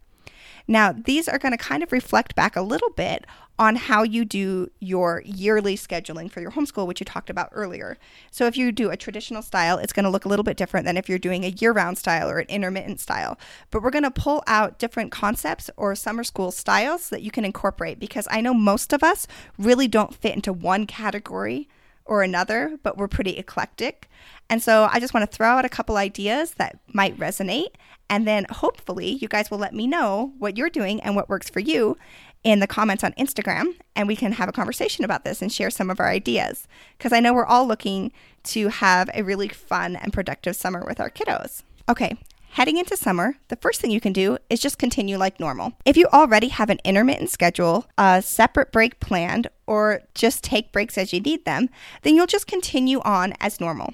Now, 0.68 0.92
these 0.92 1.28
are 1.28 1.38
going 1.38 1.52
to 1.52 1.58
kind 1.58 1.82
of 1.82 1.92
reflect 1.92 2.34
back 2.34 2.56
a 2.56 2.62
little 2.62 2.90
bit 2.90 3.24
on 3.58 3.76
how 3.76 4.02
you 4.02 4.24
do 4.24 4.70
your 4.80 5.22
yearly 5.24 5.76
scheduling 5.76 6.30
for 6.30 6.40
your 6.40 6.50
homeschool, 6.50 6.86
which 6.86 7.00
you 7.00 7.04
talked 7.04 7.30
about 7.30 7.48
earlier. 7.52 7.96
So, 8.30 8.46
if 8.46 8.56
you 8.56 8.72
do 8.72 8.90
a 8.90 8.96
traditional 8.96 9.42
style, 9.42 9.78
it's 9.78 9.92
going 9.92 10.04
to 10.04 10.10
look 10.10 10.24
a 10.24 10.28
little 10.28 10.42
bit 10.42 10.56
different 10.56 10.84
than 10.84 10.96
if 10.96 11.08
you're 11.08 11.18
doing 11.18 11.44
a 11.44 11.48
year 11.48 11.72
round 11.72 11.98
style 11.98 12.28
or 12.28 12.38
an 12.38 12.48
intermittent 12.48 13.00
style. 13.00 13.38
But 13.70 13.82
we're 13.82 13.90
going 13.90 14.04
to 14.04 14.10
pull 14.10 14.42
out 14.46 14.78
different 14.78 15.12
concepts 15.12 15.70
or 15.76 15.94
summer 15.94 16.24
school 16.24 16.50
styles 16.50 17.08
that 17.10 17.22
you 17.22 17.30
can 17.30 17.44
incorporate 17.44 17.98
because 17.98 18.28
I 18.30 18.40
know 18.40 18.54
most 18.54 18.92
of 18.92 19.02
us 19.02 19.26
really 19.58 19.88
don't 19.88 20.14
fit 20.14 20.34
into 20.34 20.52
one 20.52 20.86
category 20.86 21.68
or 22.06 22.22
another, 22.22 22.78
but 22.82 22.96
we're 22.96 23.08
pretty 23.08 23.36
eclectic. 23.36 24.08
And 24.48 24.62
so 24.62 24.88
I 24.90 25.00
just 25.00 25.12
want 25.12 25.28
to 25.28 25.36
throw 25.36 25.48
out 25.48 25.64
a 25.64 25.68
couple 25.68 25.96
ideas 25.96 26.52
that 26.52 26.78
might 26.92 27.18
resonate. 27.18 27.72
And 28.08 28.26
then 28.26 28.46
hopefully 28.50 29.18
you 29.20 29.28
guys 29.28 29.50
will 29.50 29.58
let 29.58 29.74
me 29.74 29.86
know 29.86 30.32
what 30.38 30.56
you're 30.56 30.70
doing 30.70 31.00
and 31.00 31.16
what 31.16 31.28
works 31.28 31.50
for 31.50 31.60
you 31.60 31.96
in 32.44 32.60
the 32.60 32.66
comments 32.66 33.02
on 33.02 33.12
Instagram. 33.14 33.74
And 33.96 34.06
we 34.06 34.16
can 34.16 34.32
have 34.32 34.48
a 34.48 34.52
conversation 34.52 35.04
about 35.04 35.24
this 35.24 35.42
and 35.42 35.52
share 35.52 35.70
some 35.70 35.90
of 35.90 35.98
our 35.98 36.08
ideas. 36.08 36.68
Because 36.96 37.12
I 37.12 37.20
know 37.20 37.34
we're 37.34 37.44
all 37.44 37.66
looking 37.66 38.12
to 38.44 38.68
have 38.68 39.10
a 39.14 39.22
really 39.22 39.48
fun 39.48 39.96
and 39.96 40.12
productive 40.12 40.54
summer 40.54 40.84
with 40.86 41.00
our 41.00 41.10
kiddos. 41.10 41.62
Okay, 41.88 42.16
Heading 42.56 42.78
into 42.78 42.96
summer, 42.96 43.34
the 43.48 43.56
first 43.56 43.82
thing 43.82 43.90
you 43.90 44.00
can 44.00 44.14
do 44.14 44.38
is 44.48 44.60
just 44.60 44.78
continue 44.78 45.18
like 45.18 45.38
normal. 45.38 45.74
If 45.84 45.98
you 45.98 46.06
already 46.06 46.48
have 46.48 46.70
an 46.70 46.78
intermittent 46.84 47.28
schedule, 47.28 47.84
a 47.98 48.22
separate 48.22 48.72
break 48.72 48.98
planned, 48.98 49.48
or 49.66 50.00
just 50.14 50.42
take 50.42 50.72
breaks 50.72 50.96
as 50.96 51.12
you 51.12 51.20
need 51.20 51.44
them, 51.44 51.68
then 52.00 52.14
you'll 52.14 52.26
just 52.26 52.46
continue 52.46 53.00
on 53.00 53.34
as 53.40 53.60
normal. 53.60 53.92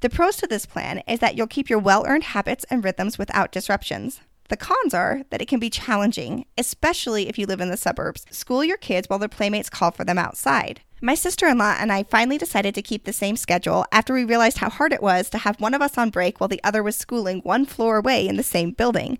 The 0.00 0.08
pros 0.08 0.36
to 0.36 0.46
this 0.46 0.64
plan 0.64 1.02
is 1.08 1.18
that 1.18 1.36
you'll 1.36 1.48
keep 1.48 1.68
your 1.68 1.80
well 1.80 2.04
earned 2.06 2.22
habits 2.22 2.64
and 2.70 2.84
rhythms 2.84 3.18
without 3.18 3.50
disruptions. 3.50 4.20
The 4.48 4.56
cons 4.56 4.94
are 4.94 5.22
that 5.30 5.42
it 5.42 5.48
can 5.48 5.58
be 5.58 5.70
challenging, 5.70 6.46
especially 6.56 7.28
if 7.28 7.36
you 7.36 7.46
live 7.46 7.60
in 7.60 7.68
the 7.68 7.76
suburbs. 7.76 8.24
School 8.30 8.62
your 8.62 8.76
kids 8.76 9.08
while 9.08 9.18
their 9.18 9.28
playmates 9.28 9.68
call 9.68 9.90
for 9.90 10.04
them 10.04 10.16
outside. 10.16 10.82
My 11.02 11.16
sister 11.16 11.48
in 11.48 11.58
law 11.58 11.76
and 11.78 11.92
I 11.92 12.04
finally 12.04 12.38
decided 12.38 12.76
to 12.76 12.82
keep 12.82 13.04
the 13.04 13.12
same 13.12 13.36
schedule 13.36 13.84
after 13.90 14.14
we 14.14 14.24
realized 14.24 14.58
how 14.58 14.70
hard 14.70 14.92
it 14.92 15.02
was 15.02 15.28
to 15.30 15.38
have 15.38 15.60
one 15.60 15.74
of 15.74 15.82
us 15.82 15.98
on 15.98 16.10
break 16.10 16.40
while 16.40 16.48
the 16.48 16.62
other 16.62 16.82
was 16.82 16.96
schooling 16.96 17.40
one 17.40 17.66
floor 17.66 17.98
away 17.98 18.26
in 18.26 18.36
the 18.36 18.42
same 18.44 18.70
building. 18.70 19.18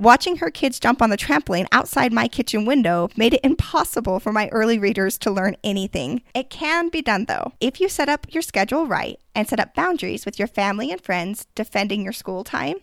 Watching 0.00 0.38
her 0.38 0.50
kids 0.50 0.80
jump 0.80 1.02
on 1.02 1.10
the 1.10 1.18
trampoline 1.18 1.66
outside 1.72 2.10
my 2.10 2.26
kitchen 2.26 2.64
window 2.64 3.10
made 3.18 3.34
it 3.34 3.44
impossible 3.44 4.18
for 4.18 4.32
my 4.32 4.48
early 4.48 4.78
readers 4.78 5.18
to 5.18 5.30
learn 5.30 5.56
anything. 5.62 6.22
It 6.34 6.48
can 6.48 6.88
be 6.88 7.02
done 7.02 7.26
though. 7.26 7.52
If 7.60 7.82
you 7.82 7.88
set 7.90 8.08
up 8.08 8.26
your 8.30 8.40
schedule 8.40 8.86
right 8.86 9.20
and 9.34 9.46
set 9.46 9.60
up 9.60 9.74
boundaries 9.74 10.24
with 10.24 10.38
your 10.38 10.48
family 10.48 10.90
and 10.90 11.02
friends 11.02 11.48
defending 11.54 12.02
your 12.02 12.14
school 12.14 12.44
time, 12.44 12.76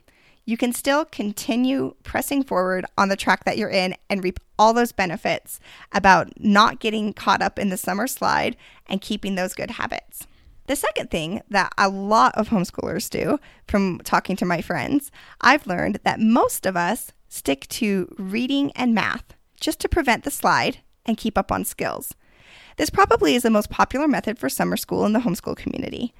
you 0.45 0.57
can 0.57 0.71
still 0.73 1.05
continue 1.05 1.95
pressing 2.03 2.43
forward 2.43 2.85
on 2.99 3.09
the 3.09 3.15
track 3.15 3.45
that 3.45 3.57
you're 3.57 3.67
in 3.67 3.95
and 4.11 4.23
reap 4.23 4.39
all 4.59 4.73
those 4.73 4.91
benefits 4.91 5.59
about 5.91 6.39
not 6.39 6.79
getting 6.79 7.13
caught 7.13 7.41
up 7.41 7.57
in 7.57 7.69
the 7.69 7.77
summer 7.77 8.05
slide 8.05 8.55
and 8.85 9.01
keeping 9.01 9.33
those 9.33 9.55
good 9.55 9.71
habits. 9.71 10.27
The 10.67 10.75
second 10.75 11.09
thing 11.09 11.41
that 11.49 11.71
a 11.77 11.89
lot 11.89 12.35
of 12.35 12.49
homeschoolers 12.49 13.09
do, 13.09 13.39
from 13.67 13.99
talking 14.03 14.35
to 14.35 14.45
my 14.45 14.61
friends, 14.61 15.11
I've 15.39 15.65
learned 15.65 15.99
that 16.03 16.19
most 16.19 16.65
of 16.65 16.75
us 16.75 17.13
stick 17.29 17.67
to 17.69 18.13
reading 18.17 18.71
and 18.73 18.93
math 18.93 19.33
just 19.59 19.79
to 19.79 19.89
prevent 19.89 20.23
the 20.23 20.31
slide 20.31 20.79
and 21.05 21.17
keep 21.17 21.37
up 21.37 21.51
on 21.51 21.63
skills. 21.63 22.13
This 22.75 22.89
probably 22.89 23.35
is 23.35 23.43
the 23.43 23.49
most 23.49 23.69
popular 23.69 24.07
method 24.07 24.37
for 24.37 24.49
summer 24.49 24.77
school 24.77 25.05
in 25.05 25.13
the 25.13 25.19
homeschool 25.19 25.55
community. 25.55 26.13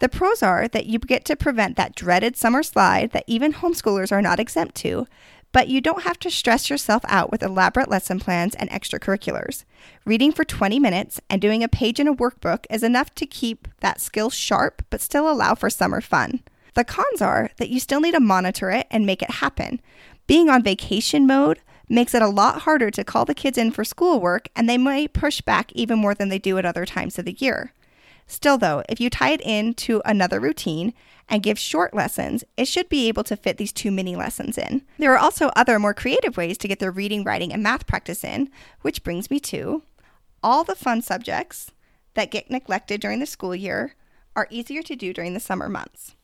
The 0.00 0.08
pros 0.08 0.42
are 0.42 0.68
that 0.68 0.86
you 0.86 0.98
get 0.98 1.24
to 1.26 1.36
prevent 1.36 1.76
that 1.76 1.94
dreaded 1.94 2.36
summer 2.36 2.62
slide 2.62 3.12
that 3.12 3.24
even 3.26 3.54
homeschoolers 3.54 4.12
are 4.12 4.22
not 4.22 4.38
exempt 4.38 4.74
to, 4.76 5.06
but 5.54 5.68
you 5.68 5.80
don't 5.80 6.02
have 6.02 6.18
to 6.18 6.32
stress 6.32 6.68
yourself 6.68 7.04
out 7.06 7.30
with 7.30 7.40
elaborate 7.40 7.88
lesson 7.88 8.18
plans 8.18 8.56
and 8.56 8.68
extracurriculars. 8.70 9.64
Reading 10.04 10.32
for 10.32 10.44
20 10.44 10.80
minutes 10.80 11.20
and 11.30 11.40
doing 11.40 11.62
a 11.62 11.68
page 11.68 12.00
in 12.00 12.08
a 12.08 12.14
workbook 12.14 12.66
is 12.68 12.82
enough 12.82 13.14
to 13.14 13.24
keep 13.24 13.68
that 13.78 14.00
skill 14.00 14.30
sharp 14.30 14.84
but 14.90 15.00
still 15.00 15.30
allow 15.30 15.54
for 15.54 15.70
summer 15.70 16.00
fun. 16.00 16.40
The 16.74 16.82
cons 16.82 17.22
are 17.22 17.50
that 17.58 17.68
you 17.68 17.78
still 17.78 18.00
need 18.00 18.14
to 18.14 18.20
monitor 18.20 18.72
it 18.72 18.88
and 18.90 19.06
make 19.06 19.22
it 19.22 19.30
happen. 19.30 19.80
Being 20.26 20.50
on 20.50 20.64
vacation 20.64 21.24
mode 21.24 21.60
makes 21.88 22.14
it 22.14 22.22
a 22.22 22.26
lot 22.26 22.62
harder 22.62 22.90
to 22.90 23.04
call 23.04 23.24
the 23.24 23.32
kids 23.32 23.56
in 23.56 23.70
for 23.70 23.84
schoolwork, 23.84 24.48
and 24.56 24.68
they 24.68 24.78
may 24.78 25.06
push 25.06 25.40
back 25.40 25.70
even 25.72 26.00
more 26.00 26.14
than 26.14 26.30
they 26.30 26.40
do 26.40 26.58
at 26.58 26.66
other 26.66 26.84
times 26.84 27.16
of 27.16 27.26
the 27.26 27.36
year. 27.38 27.72
Still, 28.26 28.58
though, 28.58 28.82
if 28.88 29.00
you 29.00 29.10
tie 29.10 29.32
it 29.32 29.40
into 29.40 30.00
another 30.04 30.40
routine 30.40 30.94
and 31.28 31.42
give 31.42 31.58
short 31.58 31.94
lessons, 31.94 32.44
it 32.56 32.68
should 32.68 32.88
be 32.88 33.08
able 33.08 33.24
to 33.24 33.36
fit 33.36 33.56
these 33.56 33.72
two 33.72 33.90
mini 33.90 34.16
lessons 34.16 34.58
in. 34.58 34.82
There 34.98 35.12
are 35.12 35.18
also 35.18 35.48
other 35.48 35.78
more 35.78 35.94
creative 35.94 36.36
ways 36.36 36.58
to 36.58 36.68
get 36.68 36.78
their 36.78 36.90
reading, 36.90 37.24
writing, 37.24 37.52
and 37.52 37.62
math 37.62 37.86
practice 37.86 38.24
in, 38.24 38.50
which 38.82 39.02
brings 39.02 39.30
me 39.30 39.40
to 39.40 39.82
all 40.42 40.64
the 40.64 40.74
fun 40.74 41.02
subjects 41.02 41.70
that 42.14 42.30
get 42.30 42.50
neglected 42.50 43.00
during 43.00 43.20
the 43.20 43.26
school 43.26 43.54
year 43.54 43.94
are 44.36 44.48
easier 44.50 44.82
to 44.82 44.96
do 44.96 45.12
during 45.12 45.34
the 45.34 45.40
summer 45.40 45.68
months. 45.68 46.14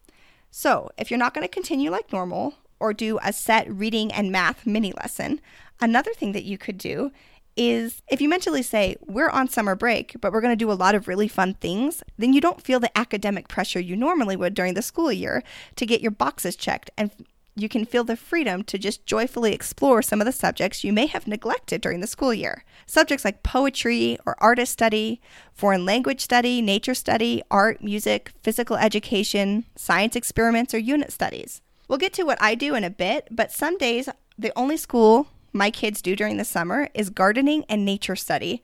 So, 0.50 0.90
if 0.98 1.10
you're 1.10 1.18
not 1.18 1.32
going 1.32 1.46
to 1.46 1.52
continue 1.52 1.90
like 1.90 2.12
normal 2.12 2.54
or 2.78 2.92
do 2.92 3.18
a 3.22 3.32
set 3.32 3.70
reading 3.70 4.12
and 4.12 4.32
math 4.32 4.66
mini 4.66 4.92
lesson, 4.92 5.40
another 5.80 6.12
thing 6.12 6.32
that 6.32 6.44
you 6.44 6.58
could 6.58 6.76
do 6.76 7.12
is 7.60 8.00
if 8.10 8.22
you 8.22 8.28
mentally 8.28 8.62
say, 8.62 8.96
We're 9.06 9.28
on 9.28 9.46
summer 9.48 9.76
break, 9.76 10.16
but 10.20 10.32
we're 10.32 10.40
going 10.40 10.56
to 10.56 10.64
do 10.64 10.72
a 10.72 10.82
lot 10.84 10.94
of 10.94 11.06
really 11.06 11.28
fun 11.28 11.54
things, 11.54 12.02
then 12.16 12.32
you 12.32 12.40
don't 12.40 12.62
feel 12.62 12.80
the 12.80 12.96
academic 12.98 13.48
pressure 13.48 13.78
you 13.78 13.96
normally 13.96 14.34
would 14.34 14.54
during 14.54 14.72
the 14.72 14.82
school 14.82 15.12
year 15.12 15.42
to 15.76 15.84
get 15.84 16.00
your 16.00 16.10
boxes 16.10 16.56
checked. 16.56 16.90
And 16.96 17.10
you 17.54 17.68
can 17.68 17.84
feel 17.84 18.04
the 18.04 18.16
freedom 18.16 18.62
to 18.64 18.78
just 18.78 19.04
joyfully 19.04 19.52
explore 19.52 20.00
some 20.00 20.22
of 20.22 20.24
the 20.24 20.32
subjects 20.32 20.82
you 20.82 20.92
may 20.92 21.04
have 21.06 21.26
neglected 21.26 21.82
during 21.82 22.00
the 22.00 22.06
school 22.06 22.32
year. 22.32 22.64
Subjects 22.86 23.26
like 23.26 23.42
poetry 23.42 24.16
or 24.24 24.42
artist 24.42 24.72
study, 24.72 25.20
foreign 25.52 25.84
language 25.84 26.22
study, 26.22 26.62
nature 26.62 26.94
study, 26.94 27.42
art, 27.50 27.84
music, 27.84 28.32
physical 28.42 28.76
education, 28.76 29.66
science 29.76 30.16
experiments, 30.16 30.72
or 30.72 30.78
unit 30.78 31.12
studies. 31.12 31.60
We'll 31.88 31.98
get 31.98 32.14
to 32.14 32.22
what 32.22 32.40
I 32.40 32.54
do 32.54 32.74
in 32.74 32.84
a 32.84 32.90
bit, 32.90 33.28
but 33.30 33.52
some 33.52 33.76
days 33.76 34.08
the 34.38 34.52
only 34.56 34.78
school 34.78 35.26
my 35.52 35.70
kids 35.70 36.00
do 36.02 36.14
during 36.14 36.36
the 36.36 36.44
summer 36.44 36.88
is 36.94 37.10
gardening 37.10 37.64
and 37.68 37.84
nature 37.84 38.16
study. 38.16 38.62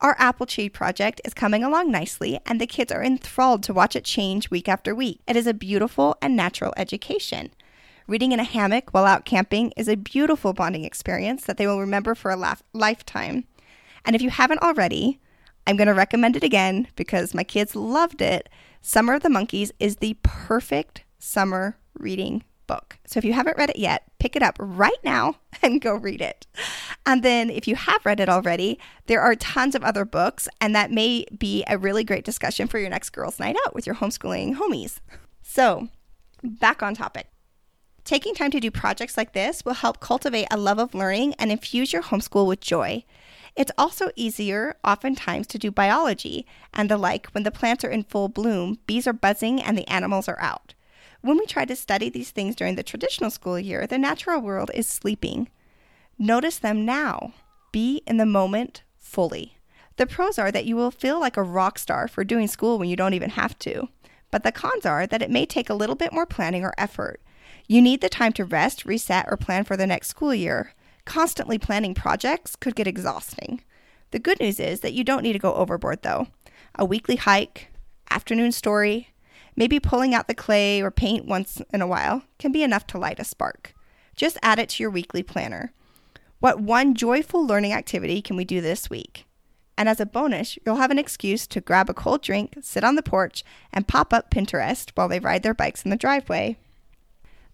Our 0.00 0.16
apple 0.18 0.46
tree 0.46 0.68
project 0.68 1.20
is 1.24 1.34
coming 1.34 1.64
along 1.64 1.90
nicely, 1.90 2.38
and 2.46 2.60
the 2.60 2.66
kids 2.66 2.92
are 2.92 3.02
enthralled 3.02 3.62
to 3.64 3.74
watch 3.74 3.96
it 3.96 4.04
change 4.04 4.50
week 4.50 4.68
after 4.68 4.94
week. 4.94 5.20
It 5.26 5.36
is 5.36 5.46
a 5.46 5.54
beautiful 5.54 6.16
and 6.22 6.36
natural 6.36 6.72
education. 6.76 7.50
Reading 8.06 8.32
in 8.32 8.40
a 8.40 8.44
hammock 8.44 8.90
while 8.90 9.06
out 9.06 9.24
camping 9.24 9.72
is 9.76 9.88
a 9.88 9.96
beautiful 9.96 10.52
bonding 10.52 10.84
experience 10.84 11.44
that 11.44 11.56
they 11.56 11.66
will 11.66 11.80
remember 11.80 12.14
for 12.14 12.30
a 12.30 12.56
lifetime. 12.72 13.44
And 14.04 14.16
if 14.16 14.22
you 14.22 14.30
haven't 14.30 14.62
already, 14.62 15.20
I'm 15.66 15.76
going 15.76 15.86
to 15.88 15.94
recommend 15.94 16.36
it 16.36 16.44
again 16.44 16.88
because 16.96 17.34
my 17.34 17.44
kids 17.44 17.76
loved 17.76 18.20
it. 18.20 18.48
Summer 18.82 19.14
of 19.14 19.22
the 19.22 19.28
Monkeys 19.28 19.72
is 19.78 19.96
the 19.96 20.16
perfect 20.22 21.04
summer 21.18 21.76
reading 21.98 22.42
book. 22.70 22.98
So 23.04 23.18
if 23.18 23.24
you 23.24 23.32
haven't 23.32 23.58
read 23.58 23.70
it 23.70 23.80
yet, 23.80 24.04
pick 24.20 24.36
it 24.36 24.44
up 24.44 24.56
right 24.60 25.02
now 25.02 25.34
and 25.62 25.80
go 25.80 25.94
read 25.94 26.20
it. 26.20 26.46
And 27.04 27.24
then 27.24 27.50
if 27.50 27.66
you 27.66 27.74
have 27.74 28.06
read 28.06 28.20
it 28.20 28.28
already, 28.28 28.78
there 29.06 29.20
are 29.20 29.34
tons 29.34 29.74
of 29.74 29.82
other 29.82 30.04
books, 30.04 30.46
and 30.60 30.72
that 30.76 30.92
may 30.92 31.26
be 31.36 31.64
a 31.66 31.76
really 31.76 32.04
great 32.04 32.24
discussion 32.24 32.68
for 32.68 32.78
your 32.78 32.90
next 32.90 33.10
girls' 33.10 33.40
night 33.40 33.56
out 33.66 33.74
with 33.74 33.86
your 33.86 33.96
homeschooling 33.96 34.54
homies. 34.54 35.00
So, 35.42 35.88
back 36.44 36.80
on 36.80 36.94
topic. 36.94 37.26
Taking 38.04 38.36
time 38.36 38.52
to 38.52 38.60
do 38.60 38.70
projects 38.70 39.16
like 39.16 39.32
this 39.32 39.64
will 39.64 39.74
help 39.74 39.98
cultivate 39.98 40.46
a 40.52 40.56
love 40.56 40.78
of 40.78 40.94
learning 40.94 41.34
and 41.40 41.50
infuse 41.50 41.92
your 41.92 42.02
homeschool 42.02 42.46
with 42.46 42.60
joy. 42.60 43.04
It's 43.56 43.72
also 43.76 44.10
easier, 44.14 44.76
oftentimes, 44.84 45.48
to 45.48 45.58
do 45.58 45.72
biology 45.72 46.46
and 46.72 46.88
the 46.88 46.96
like 46.96 47.26
when 47.32 47.42
the 47.42 47.50
plants 47.50 47.84
are 47.84 47.90
in 47.90 48.04
full 48.04 48.28
bloom, 48.28 48.78
bees 48.86 49.08
are 49.08 49.12
buzzing, 49.12 49.60
and 49.60 49.76
the 49.76 49.88
animals 49.88 50.28
are 50.28 50.40
out. 50.40 50.74
When 51.22 51.36
we 51.36 51.46
try 51.46 51.66
to 51.66 51.76
study 51.76 52.08
these 52.08 52.30
things 52.30 52.56
during 52.56 52.76
the 52.76 52.82
traditional 52.82 53.30
school 53.30 53.58
year, 53.58 53.86
the 53.86 53.98
natural 53.98 54.40
world 54.40 54.70
is 54.72 54.86
sleeping. 54.86 55.48
Notice 56.18 56.58
them 56.58 56.84
now. 56.86 57.34
Be 57.72 58.02
in 58.06 58.16
the 58.16 58.26
moment 58.26 58.82
fully. 58.96 59.56
The 59.96 60.06
pros 60.06 60.38
are 60.38 60.50
that 60.50 60.64
you 60.64 60.76
will 60.76 60.90
feel 60.90 61.20
like 61.20 61.36
a 61.36 61.42
rock 61.42 61.78
star 61.78 62.08
for 62.08 62.24
doing 62.24 62.48
school 62.48 62.78
when 62.78 62.88
you 62.88 62.96
don't 62.96 63.14
even 63.14 63.30
have 63.30 63.58
to. 63.60 63.88
But 64.30 64.44
the 64.44 64.52
cons 64.52 64.86
are 64.86 65.06
that 65.06 65.22
it 65.22 65.30
may 65.30 65.44
take 65.44 65.68
a 65.68 65.74
little 65.74 65.94
bit 65.96 66.12
more 66.12 66.24
planning 66.24 66.64
or 66.64 66.72
effort. 66.78 67.20
You 67.68 67.82
need 67.82 68.00
the 68.00 68.08
time 68.08 68.32
to 68.34 68.44
rest, 68.44 68.86
reset, 68.86 69.26
or 69.28 69.36
plan 69.36 69.64
for 69.64 69.76
the 69.76 69.86
next 69.86 70.08
school 70.08 70.34
year. 70.34 70.72
Constantly 71.04 71.58
planning 71.58 71.94
projects 71.94 72.56
could 72.56 72.74
get 72.74 72.86
exhausting. 72.86 73.62
The 74.10 74.18
good 74.18 74.40
news 74.40 74.58
is 74.58 74.80
that 74.80 74.94
you 74.94 75.04
don't 75.04 75.22
need 75.22 75.34
to 75.34 75.38
go 75.38 75.54
overboard, 75.54 76.02
though. 76.02 76.28
A 76.76 76.84
weekly 76.84 77.16
hike, 77.16 77.68
afternoon 78.10 78.52
story, 78.52 79.08
Maybe 79.56 79.80
pulling 79.80 80.14
out 80.14 80.28
the 80.28 80.34
clay 80.34 80.80
or 80.80 80.90
paint 80.90 81.26
once 81.26 81.60
in 81.72 81.82
a 81.82 81.86
while 81.86 82.22
can 82.38 82.52
be 82.52 82.62
enough 82.62 82.86
to 82.88 82.98
light 82.98 83.20
a 83.20 83.24
spark. 83.24 83.74
Just 84.16 84.38
add 84.42 84.58
it 84.58 84.70
to 84.70 84.82
your 84.82 84.90
weekly 84.90 85.22
planner. 85.22 85.72
What 86.38 86.60
one 86.60 86.94
joyful 86.94 87.46
learning 87.46 87.72
activity 87.72 88.22
can 88.22 88.36
we 88.36 88.44
do 88.44 88.60
this 88.60 88.88
week? 88.88 89.26
And 89.76 89.88
as 89.88 90.00
a 90.00 90.06
bonus, 90.06 90.58
you'll 90.64 90.76
have 90.76 90.90
an 90.90 90.98
excuse 90.98 91.46
to 91.48 91.60
grab 91.60 91.88
a 91.88 91.94
cold 91.94 92.22
drink, 92.22 92.56
sit 92.60 92.84
on 92.84 92.96
the 92.96 93.02
porch, 93.02 93.42
and 93.72 93.88
pop 93.88 94.12
up 94.12 94.30
Pinterest 94.30 94.90
while 94.94 95.08
they 95.08 95.20
ride 95.20 95.42
their 95.42 95.54
bikes 95.54 95.84
in 95.84 95.90
the 95.90 95.96
driveway. 95.96 96.58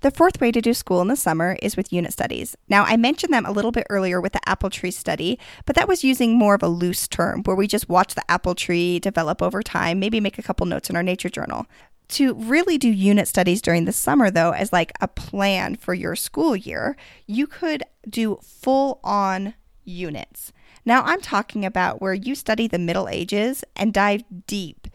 The 0.01 0.11
fourth 0.11 0.41
way 0.41 0.53
to 0.53 0.61
do 0.61 0.75
school 0.75 1.01
in 1.01 1.09
the 1.09 1.17
summer 1.17 1.57
is 1.63 1.77
with 1.77 1.93
unit 1.93 2.13
studies. 2.13 2.55
Now, 2.69 2.85
I 2.85 2.97
mentioned 2.97 3.33
them 3.33 3.47
a 3.47 3.53
little 3.53 3.73
bit 3.73 3.87
earlier 3.89 4.21
with 4.21 4.35
the 4.35 4.49
apple 4.49 4.71
tree 4.71 4.91
study, 4.91 5.39
but 5.65 5.75
that 5.75 5.89
was 5.89 6.05
using 6.05 6.37
more 6.37 6.55
of 6.55 6.63
a 6.63 6.69
loose 6.69 7.09
term 7.09 7.43
where 7.45 7.57
we 7.57 7.67
just 7.67 7.89
watch 7.89 8.15
the 8.15 8.31
apple 8.31 8.55
tree 8.55 8.99
develop 8.99 9.41
over 9.41 9.63
time, 9.63 9.99
maybe 9.99 10.21
make 10.21 10.39
a 10.39 10.43
couple 10.43 10.67
notes 10.67 10.91
in 10.91 10.97
our 10.97 11.03
nature 11.03 11.31
journal. 11.31 11.67
To 12.09 12.35
really 12.35 12.79
do 12.79 12.89
unit 12.89 13.27
studies 13.27 13.63
during 13.63 13.85
the 13.85 13.93
summer, 13.93 14.31
though, 14.31 14.53
as 14.53 14.73
like 14.73 14.93
a 15.01 15.09
plan 15.09 15.75
for 15.77 15.95
your 15.95 16.15
school 16.15 16.55
year, 16.55 16.97
you 17.27 17.47
could 17.47 17.83
do 18.09 18.39
full 18.43 19.01
on 19.03 19.55
units. 19.85 20.53
Now, 20.85 21.03
I'm 21.03 21.21
talking 21.21 21.65
about 21.65 22.01
where 22.01 22.15
you 22.15 22.37
study 22.37 22.69
the 22.69 22.79
Middle 22.79 23.09
Ages 23.09 23.65
and 23.75 23.93
dive 23.93 24.23
deep 24.47 24.87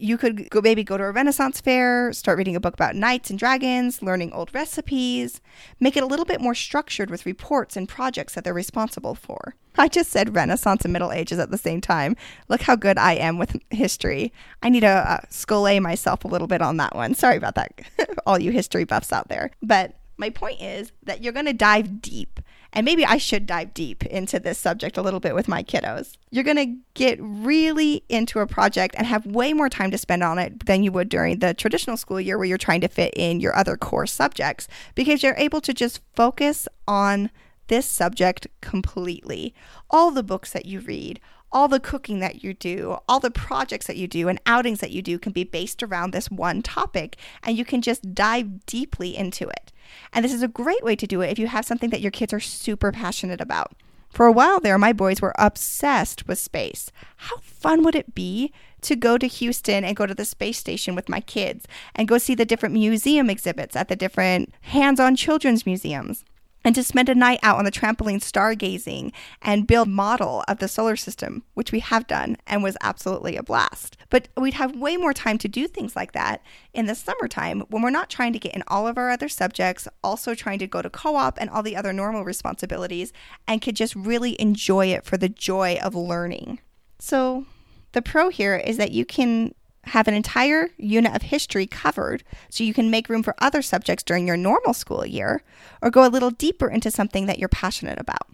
you 0.00 0.16
could 0.16 0.48
go 0.50 0.60
maybe 0.60 0.82
go 0.82 0.96
to 0.96 1.04
a 1.04 1.10
Renaissance 1.12 1.60
fair, 1.60 2.12
start 2.12 2.38
reading 2.38 2.56
a 2.56 2.60
book 2.60 2.74
about 2.74 2.96
knights 2.96 3.30
and 3.30 3.38
dragons, 3.38 4.02
learning 4.02 4.32
old 4.32 4.52
recipes, 4.54 5.40
make 5.78 5.96
it 5.96 6.02
a 6.02 6.06
little 6.06 6.24
bit 6.24 6.40
more 6.40 6.54
structured 6.54 7.10
with 7.10 7.26
reports 7.26 7.76
and 7.76 7.88
projects 7.88 8.34
that 8.34 8.44
they're 8.44 8.54
responsible 8.54 9.14
for. 9.14 9.54
I 9.76 9.88
just 9.88 10.10
said 10.10 10.34
Renaissance 10.34 10.84
and 10.84 10.92
Middle 10.92 11.12
Ages 11.12 11.38
at 11.38 11.50
the 11.50 11.58
same 11.58 11.80
time. 11.80 12.16
Look 12.48 12.62
how 12.62 12.76
good 12.76 12.98
I 12.98 13.12
am 13.14 13.38
with 13.38 13.56
history. 13.70 14.32
I 14.62 14.70
need 14.70 14.80
to 14.80 14.88
uh, 14.88 15.20
scole 15.28 15.80
myself 15.80 16.24
a 16.24 16.28
little 16.28 16.48
bit 16.48 16.62
on 16.62 16.78
that 16.78 16.96
one. 16.96 17.14
Sorry 17.14 17.36
about 17.36 17.54
that, 17.56 17.80
all 18.26 18.40
you 18.40 18.52
history 18.52 18.84
buffs 18.84 19.12
out 19.12 19.28
there. 19.28 19.50
But 19.62 19.94
my 20.16 20.30
point 20.30 20.60
is 20.60 20.92
that 21.02 21.22
you're 21.22 21.32
going 21.32 21.46
to 21.46 21.52
dive 21.52 22.00
deep 22.00 22.40
and 22.72 22.84
maybe 22.84 23.04
I 23.04 23.16
should 23.16 23.46
dive 23.46 23.74
deep 23.74 24.04
into 24.06 24.38
this 24.38 24.58
subject 24.58 24.96
a 24.96 25.02
little 25.02 25.20
bit 25.20 25.34
with 25.34 25.48
my 25.48 25.62
kiddos. 25.62 26.16
You're 26.30 26.44
going 26.44 26.56
to 26.56 26.76
get 26.94 27.18
really 27.20 28.04
into 28.08 28.38
a 28.40 28.46
project 28.46 28.94
and 28.96 29.06
have 29.06 29.26
way 29.26 29.52
more 29.52 29.68
time 29.68 29.90
to 29.90 29.98
spend 29.98 30.22
on 30.22 30.38
it 30.38 30.66
than 30.66 30.82
you 30.82 30.92
would 30.92 31.08
during 31.08 31.40
the 31.40 31.54
traditional 31.54 31.96
school 31.96 32.20
year 32.20 32.38
where 32.38 32.46
you're 32.46 32.58
trying 32.58 32.80
to 32.82 32.88
fit 32.88 33.12
in 33.16 33.40
your 33.40 33.56
other 33.56 33.76
core 33.76 34.06
subjects 34.06 34.68
because 34.94 35.22
you're 35.22 35.34
able 35.36 35.60
to 35.60 35.74
just 35.74 36.00
focus 36.14 36.68
on 36.86 37.30
this 37.66 37.86
subject 37.86 38.46
completely. 38.60 39.54
All 39.88 40.10
the 40.10 40.22
books 40.22 40.52
that 40.52 40.66
you 40.66 40.80
read, 40.80 41.20
all 41.52 41.68
the 41.68 41.80
cooking 41.80 42.20
that 42.20 42.42
you 42.44 42.54
do, 42.54 42.98
all 43.08 43.20
the 43.20 43.30
projects 43.30 43.86
that 43.86 43.96
you 43.96 44.06
do, 44.06 44.28
and 44.28 44.40
outings 44.46 44.80
that 44.80 44.90
you 44.90 45.02
do 45.02 45.18
can 45.18 45.32
be 45.32 45.44
based 45.44 45.82
around 45.82 46.12
this 46.12 46.30
one 46.30 46.62
topic, 46.62 47.16
and 47.42 47.56
you 47.56 47.64
can 47.64 47.82
just 47.82 48.14
dive 48.14 48.66
deeply 48.66 49.16
into 49.16 49.48
it. 49.48 49.69
And 50.12 50.24
this 50.24 50.32
is 50.32 50.42
a 50.42 50.48
great 50.48 50.82
way 50.82 50.96
to 50.96 51.06
do 51.06 51.20
it 51.20 51.30
if 51.30 51.38
you 51.38 51.46
have 51.46 51.64
something 51.64 51.90
that 51.90 52.00
your 52.00 52.10
kids 52.10 52.32
are 52.32 52.40
super 52.40 52.92
passionate 52.92 53.40
about. 53.40 53.72
For 54.10 54.26
a 54.26 54.32
while 54.32 54.60
there, 54.60 54.78
my 54.78 54.92
boys 54.92 55.22
were 55.22 55.34
obsessed 55.38 56.26
with 56.26 56.38
space. 56.38 56.90
How 57.16 57.36
fun 57.38 57.84
would 57.84 57.94
it 57.94 58.14
be 58.14 58.52
to 58.82 58.96
go 58.96 59.16
to 59.16 59.26
Houston 59.26 59.84
and 59.84 59.96
go 59.96 60.06
to 60.06 60.14
the 60.14 60.24
space 60.24 60.58
station 60.58 60.94
with 60.94 61.08
my 61.08 61.20
kids 61.20 61.66
and 61.94 62.08
go 62.08 62.18
see 62.18 62.34
the 62.34 62.44
different 62.44 62.74
museum 62.74 63.30
exhibits 63.30 63.76
at 63.76 63.88
the 63.88 63.96
different 63.96 64.52
hands 64.62 64.98
on 64.98 65.16
children's 65.16 65.66
museums? 65.66 66.24
and 66.64 66.74
to 66.74 66.84
spend 66.84 67.08
a 67.08 67.14
night 67.14 67.40
out 67.42 67.58
on 67.58 67.64
the 67.64 67.70
trampoline 67.70 68.20
stargazing 68.20 69.12
and 69.42 69.66
build 69.66 69.88
model 69.88 70.44
of 70.46 70.58
the 70.58 70.68
solar 70.68 70.96
system 70.96 71.42
which 71.54 71.72
we 71.72 71.80
have 71.80 72.06
done 72.06 72.36
and 72.46 72.62
was 72.62 72.76
absolutely 72.82 73.36
a 73.36 73.42
blast 73.42 73.96
But 74.10 74.28
we'd 74.36 74.54
have 74.54 74.76
way 74.76 74.96
more 74.96 75.14
time 75.14 75.38
to 75.38 75.48
do 75.48 75.66
things 75.66 75.96
like 75.96 76.12
that 76.12 76.42
in 76.74 76.86
the 76.86 76.94
summertime 76.94 77.60
when 77.70 77.82
we're 77.82 77.90
not 77.90 78.10
trying 78.10 78.32
to 78.32 78.38
get 78.38 78.54
in 78.54 78.64
all 78.66 78.86
of 78.86 78.98
our 78.98 79.10
other 79.10 79.28
subjects, 79.28 79.88
also 80.02 80.34
trying 80.34 80.58
to 80.58 80.66
go 80.66 80.82
to 80.82 80.90
co 80.90 81.16
op 81.16 81.38
and 81.40 81.48
all 81.48 81.62
the 81.62 81.76
other 81.76 81.92
normal 81.92 82.24
responsibilities, 82.24 83.12
and 83.46 83.62
could 83.62 83.76
just 83.76 83.94
really 83.94 84.40
enjoy 84.40 84.86
it 84.86 85.04
for 85.04 85.16
the 85.16 85.28
joy 85.28 85.78
of 85.82 85.94
learning. 85.94 86.60
So, 86.98 87.46
the 87.92 88.02
pro 88.02 88.28
here 88.28 88.56
is 88.56 88.76
that 88.76 88.92
you 88.92 89.04
can 89.04 89.54
have 89.84 90.06
an 90.06 90.14
entire 90.14 90.68
unit 90.76 91.14
of 91.14 91.22
history 91.22 91.66
covered 91.66 92.22
so 92.50 92.64
you 92.64 92.74
can 92.74 92.90
make 92.90 93.08
room 93.08 93.22
for 93.22 93.34
other 93.38 93.62
subjects 93.62 94.04
during 94.04 94.26
your 94.26 94.36
normal 94.36 94.74
school 94.74 95.06
year 95.06 95.42
or 95.80 95.90
go 95.90 96.06
a 96.06 96.10
little 96.10 96.30
deeper 96.30 96.68
into 96.68 96.90
something 96.90 97.26
that 97.26 97.38
you're 97.38 97.48
passionate 97.48 97.98
about. 97.98 98.26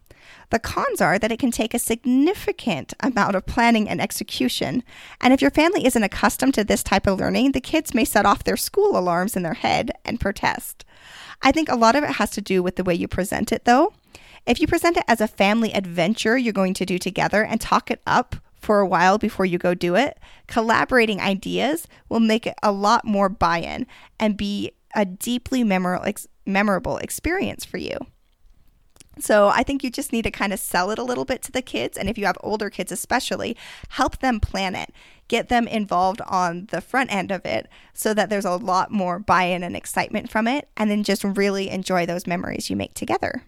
The 0.50 0.59
cons 0.59 1.00
are 1.00 1.18
that 1.18 1.33
it 1.33 1.38
can 1.38 1.50
take 1.50 1.75
a 1.75 1.78
significant 1.78 2.95
amount 3.00 3.37
of 3.37 3.47
planning 3.47 3.88
and 3.88 4.00
execution. 4.00 4.83
And 5.21 5.33
if 5.33 5.42
your 5.42 5.50
family 5.50 5.85
isn't 5.85 6.02
accustomed 6.02 6.54
to 6.54 6.64
this 6.64 6.83
type 6.83 7.06
of 7.06 7.18
learning, 7.18 7.52
the 7.52 7.61
kids 7.61 7.95
may 7.95 8.04
set 8.04 8.26
off 8.26 8.45
their 8.45 8.56
school 8.56 8.97
alarms 8.97 9.37
in 9.37 9.42
their 9.42 9.54
head 9.54 9.90
and 10.04 10.21
protest. 10.21 10.85
I 11.42 11.52
think 11.52 11.68
a 11.68 11.76
lot 11.76 11.97
of 11.97 12.04
it 12.04 12.11
has 12.11 12.30
to 12.30 12.40
do 12.40 12.62
with 12.62 12.76
the 12.76 12.85
way 12.85 12.95
you 12.95 13.09
present 13.09 13.52
it, 13.52 13.64
though. 13.64 13.92
If 14.47 14.61
you 14.61 14.66
present 14.66 14.97
it 14.97 15.04
as 15.09 15.21
a 15.21 15.26
family 15.26 15.73
adventure 15.73 16.38
you're 16.38 16.52
going 16.52 16.75
to 16.75 16.87
do 16.87 16.99
together 16.99 17.42
and 17.42 17.61
talk 17.61 17.90
it 17.90 18.00
up 18.06 18.37
for 18.54 18.78
a 18.80 18.87
while 18.87 19.18
before 19.18 19.45
you 19.45 19.59
go 19.59 19.75
do 19.75 19.97
it, 19.97 20.18
collaborating 20.47 21.21
ideas 21.21 21.87
will 22.09 22.21
make 22.21 22.47
it 22.47 22.54
a 22.62 22.73
lot 22.73 23.04
more 23.04 23.28
buy 23.28 23.59
in 23.59 23.87
and 24.18 24.37
be 24.37 24.71
a 24.95 25.04
deeply 25.04 25.62
memorable 25.64 26.97
experience 26.99 27.64
for 27.64 27.78
you. 27.78 27.99
So 29.18 29.49
I 29.49 29.62
think 29.62 29.82
you 29.82 29.90
just 29.90 30.12
need 30.12 30.23
to 30.23 30.30
kind 30.30 30.52
of 30.52 30.58
sell 30.58 30.90
it 30.90 30.99
a 30.99 31.04
little 31.04 31.25
bit 31.25 31.42
to 31.42 31.52
the 31.52 31.62
kids. 31.62 31.96
And 31.96 32.08
if 32.08 32.18
you 32.18 32.26
have 32.26 32.37
older 32.42 32.68
kids, 32.68 32.92
especially, 32.92 33.56
help 33.90 34.18
them 34.18 34.40
plan 34.40 34.75
it. 34.75 34.92
Get 35.28 35.49
them 35.49 35.66
involved 35.66 36.20
on 36.26 36.66
the 36.70 36.80
front 36.80 37.12
end 37.12 37.30
of 37.30 37.44
it 37.46 37.68
so 37.94 38.12
that 38.14 38.28
there's 38.28 38.44
a 38.44 38.56
lot 38.56 38.92
more 38.92 39.18
buy 39.18 39.44
in 39.44 39.62
and 39.62 39.75
excitement 39.75 40.30
from 40.30 40.46
it. 40.46 40.68
And 40.76 40.90
then 40.90 41.02
just 41.02 41.25
really 41.25 41.70
enjoy 41.70 42.04
those 42.04 42.26
memories 42.26 42.68
you 42.68 42.76
make 42.76 42.94
together. 42.94 43.42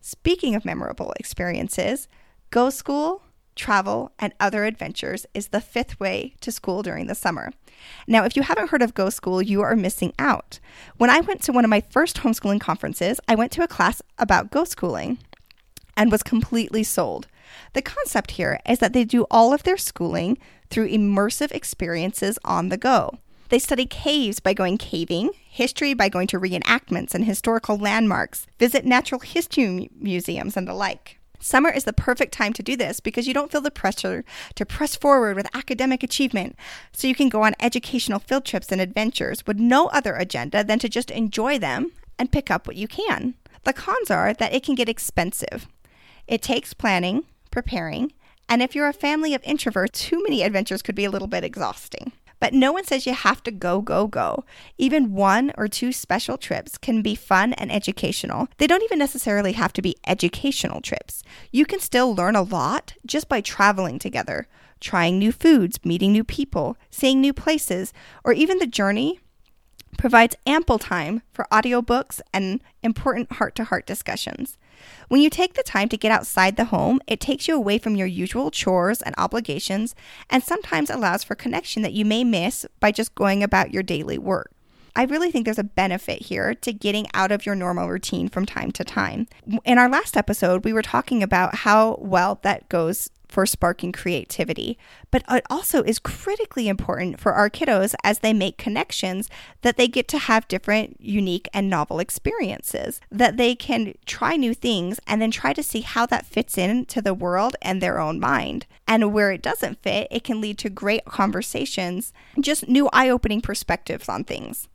Speaking 0.00 0.54
of 0.54 0.64
memorable 0.64 1.12
experiences, 1.18 2.08
Go 2.50 2.70
School 2.70 3.22
travel, 3.60 4.12
and 4.18 4.32
other 4.40 4.64
adventures 4.64 5.26
is 5.34 5.48
the 5.48 5.60
fifth 5.60 6.00
way 6.00 6.34
to 6.40 6.50
school 6.50 6.82
during 6.82 7.06
the 7.06 7.14
summer. 7.14 7.52
Now, 8.06 8.24
if 8.24 8.34
you 8.34 8.42
haven't 8.42 8.70
heard 8.70 8.82
of 8.82 8.94
Go 8.94 9.10
School, 9.10 9.40
you 9.42 9.60
are 9.60 9.76
missing 9.76 10.12
out. 10.18 10.58
When 10.96 11.10
I 11.10 11.20
went 11.20 11.42
to 11.42 11.52
one 11.52 11.64
of 11.64 11.70
my 11.70 11.82
first 11.90 12.18
homeschooling 12.18 12.60
conferences, 12.60 13.20
I 13.28 13.34
went 13.34 13.52
to 13.52 13.62
a 13.62 13.68
class 13.68 14.02
about 14.18 14.50
Go 14.50 14.64
Schooling 14.64 15.18
and 15.96 16.10
was 16.10 16.22
completely 16.22 16.82
sold. 16.82 17.28
The 17.74 17.82
concept 17.82 18.32
here 18.32 18.58
is 18.68 18.78
that 18.78 18.92
they 18.92 19.04
do 19.04 19.26
all 19.30 19.52
of 19.52 19.62
their 19.62 19.76
schooling 19.76 20.38
through 20.70 20.88
immersive 20.88 21.52
experiences 21.52 22.38
on 22.44 22.68
the 22.68 22.78
go. 22.78 23.18
They 23.50 23.58
study 23.58 23.84
caves 23.84 24.40
by 24.40 24.54
going 24.54 24.78
caving, 24.78 25.30
history 25.34 25.92
by 25.92 26.08
going 26.08 26.28
to 26.28 26.40
reenactments 26.40 27.14
and 27.14 27.24
historical 27.24 27.76
landmarks, 27.76 28.46
visit 28.58 28.84
natural 28.84 29.20
history 29.20 29.90
museums, 29.98 30.56
and 30.56 30.66
the 30.66 30.74
like. 30.74 31.19
Summer 31.40 31.70
is 31.70 31.84
the 31.84 31.92
perfect 31.92 32.32
time 32.32 32.52
to 32.52 32.62
do 32.62 32.76
this 32.76 33.00
because 33.00 33.26
you 33.26 33.34
don't 33.34 33.50
feel 33.50 33.62
the 33.62 33.70
pressure 33.70 34.24
to 34.54 34.66
press 34.66 34.94
forward 34.94 35.36
with 35.36 35.54
academic 35.54 36.02
achievement. 36.02 36.54
So 36.92 37.08
you 37.08 37.14
can 37.14 37.30
go 37.30 37.42
on 37.42 37.54
educational 37.58 38.18
field 38.18 38.44
trips 38.44 38.70
and 38.70 38.80
adventures 38.80 39.46
with 39.46 39.58
no 39.58 39.86
other 39.88 40.14
agenda 40.14 40.62
than 40.62 40.78
to 40.80 40.88
just 40.88 41.10
enjoy 41.10 41.58
them 41.58 41.92
and 42.18 42.30
pick 42.30 42.50
up 42.50 42.66
what 42.66 42.76
you 42.76 42.86
can. 42.86 43.34
The 43.64 43.72
cons 43.72 44.10
are 44.10 44.34
that 44.34 44.52
it 44.52 44.62
can 44.62 44.74
get 44.74 44.88
expensive. 44.88 45.66
It 46.26 46.42
takes 46.42 46.74
planning, 46.74 47.24
preparing, 47.50 48.12
and 48.48 48.62
if 48.62 48.74
you're 48.74 48.88
a 48.88 48.92
family 48.92 49.32
of 49.32 49.42
introverts, 49.42 49.92
too 49.92 50.20
many 50.24 50.42
adventures 50.42 50.82
could 50.82 50.96
be 50.96 51.04
a 51.04 51.10
little 51.10 51.28
bit 51.28 51.44
exhausting. 51.44 52.12
But 52.40 52.54
no 52.54 52.72
one 52.72 52.84
says 52.84 53.06
you 53.06 53.12
have 53.12 53.42
to 53.44 53.50
go, 53.50 53.82
go, 53.82 54.06
go. 54.06 54.44
Even 54.78 55.12
one 55.12 55.52
or 55.56 55.68
two 55.68 55.92
special 55.92 56.38
trips 56.38 56.78
can 56.78 57.02
be 57.02 57.14
fun 57.14 57.52
and 57.52 57.70
educational. 57.70 58.48
They 58.56 58.66
don't 58.66 58.82
even 58.82 58.98
necessarily 58.98 59.52
have 59.52 59.74
to 59.74 59.82
be 59.82 59.96
educational 60.06 60.80
trips. 60.80 61.22
You 61.52 61.66
can 61.66 61.80
still 61.80 62.14
learn 62.14 62.36
a 62.36 62.42
lot 62.42 62.94
just 63.06 63.28
by 63.28 63.42
traveling 63.42 63.98
together, 63.98 64.48
trying 64.80 65.18
new 65.18 65.32
foods, 65.32 65.84
meeting 65.84 66.12
new 66.12 66.24
people, 66.24 66.76
seeing 66.90 67.20
new 67.20 67.34
places, 67.34 67.92
or 68.24 68.32
even 68.32 68.58
the 68.58 68.66
journey 68.66 69.20
provides 69.98 70.36
ample 70.46 70.78
time 70.78 71.20
for 71.32 71.46
audiobooks 71.52 72.20
and 72.32 72.62
important 72.82 73.32
heart 73.32 73.54
to 73.56 73.64
heart 73.64 73.86
discussions. 73.86 74.56
When 75.08 75.20
you 75.20 75.30
take 75.30 75.54
the 75.54 75.62
time 75.62 75.88
to 75.88 75.96
get 75.96 76.12
outside 76.12 76.56
the 76.56 76.66
home, 76.66 77.00
it 77.06 77.20
takes 77.20 77.48
you 77.48 77.56
away 77.56 77.78
from 77.78 77.96
your 77.96 78.06
usual 78.06 78.50
chores 78.50 79.02
and 79.02 79.14
obligations 79.18 79.94
and 80.28 80.42
sometimes 80.42 80.90
allows 80.90 81.24
for 81.24 81.34
connection 81.34 81.82
that 81.82 81.92
you 81.92 82.04
may 82.04 82.24
miss 82.24 82.66
by 82.78 82.92
just 82.92 83.14
going 83.14 83.42
about 83.42 83.72
your 83.72 83.82
daily 83.82 84.18
work. 84.18 84.52
I 84.96 85.04
really 85.04 85.30
think 85.30 85.44
there's 85.44 85.58
a 85.58 85.64
benefit 85.64 86.22
here 86.22 86.54
to 86.54 86.72
getting 86.72 87.06
out 87.14 87.30
of 87.30 87.46
your 87.46 87.54
normal 87.54 87.88
routine 87.88 88.28
from 88.28 88.44
time 88.44 88.72
to 88.72 88.84
time. 88.84 89.28
In 89.64 89.78
our 89.78 89.88
last 89.88 90.16
episode, 90.16 90.64
we 90.64 90.72
were 90.72 90.82
talking 90.82 91.22
about 91.22 91.56
how 91.56 91.96
well 92.00 92.40
that 92.42 92.68
goes 92.68 93.08
for 93.30 93.46
sparking 93.46 93.92
creativity, 93.92 94.78
but 95.10 95.22
it 95.30 95.44
also 95.48 95.82
is 95.82 95.98
critically 95.98 96.68
important 96.68 97.20
for 97.20 97.32
our 97.32 97.48
kiddos 97.48 97.94
as 98.02 98.18
they 98.18 98.32
make 98.32 98.58
connections 98.58 99.28
that 99.62 99.76
they 99.76 99.88
get 99.88 100.08
to 100.08 100.18
have 100.18 100.48
different, 100.48 100.96
unique, 101.00 101.48
and 101.54 101.70
novel 101.70 102.00
experiences, 102.00 103.00
that 103.10 103.36
they 103.36 103.54
can 103.54 103.94
try 104.06 104.36
new 104.36 104.54
things 104.54 105.00
and 105.06 105.22
then 105.22 105.30
try 105.30 105.52
to 105.52 105.62
see 105.62 105.80
how 105.80 106.06
that 106.06 106.26
fits 106.26 106.58
into 106.58 107.00
the 107.00 107.14
world 107.14 107.56
and 107.62 107.80
their 107.80 107.98
own 107.98 108.18
mind. 108.18 108.66
And 108.86 109.12
where 109.12 109.30
it 109.30 109.42
doesn't 109.42 109.82
fit, 109.82 110.08
it 110.10 110.24
can 110.24 110.40
lead 110.40 110.58
to 110.58 110.70
great 110.70 111.04
conversations, 111.04 112.12
just 112.40 112.68
new 112.68 112.88
eye 112.92 113.08
opening 113.08 113.40
perspectives 113.40 114.08
on 114.08 114.24
things. 114.24 114.68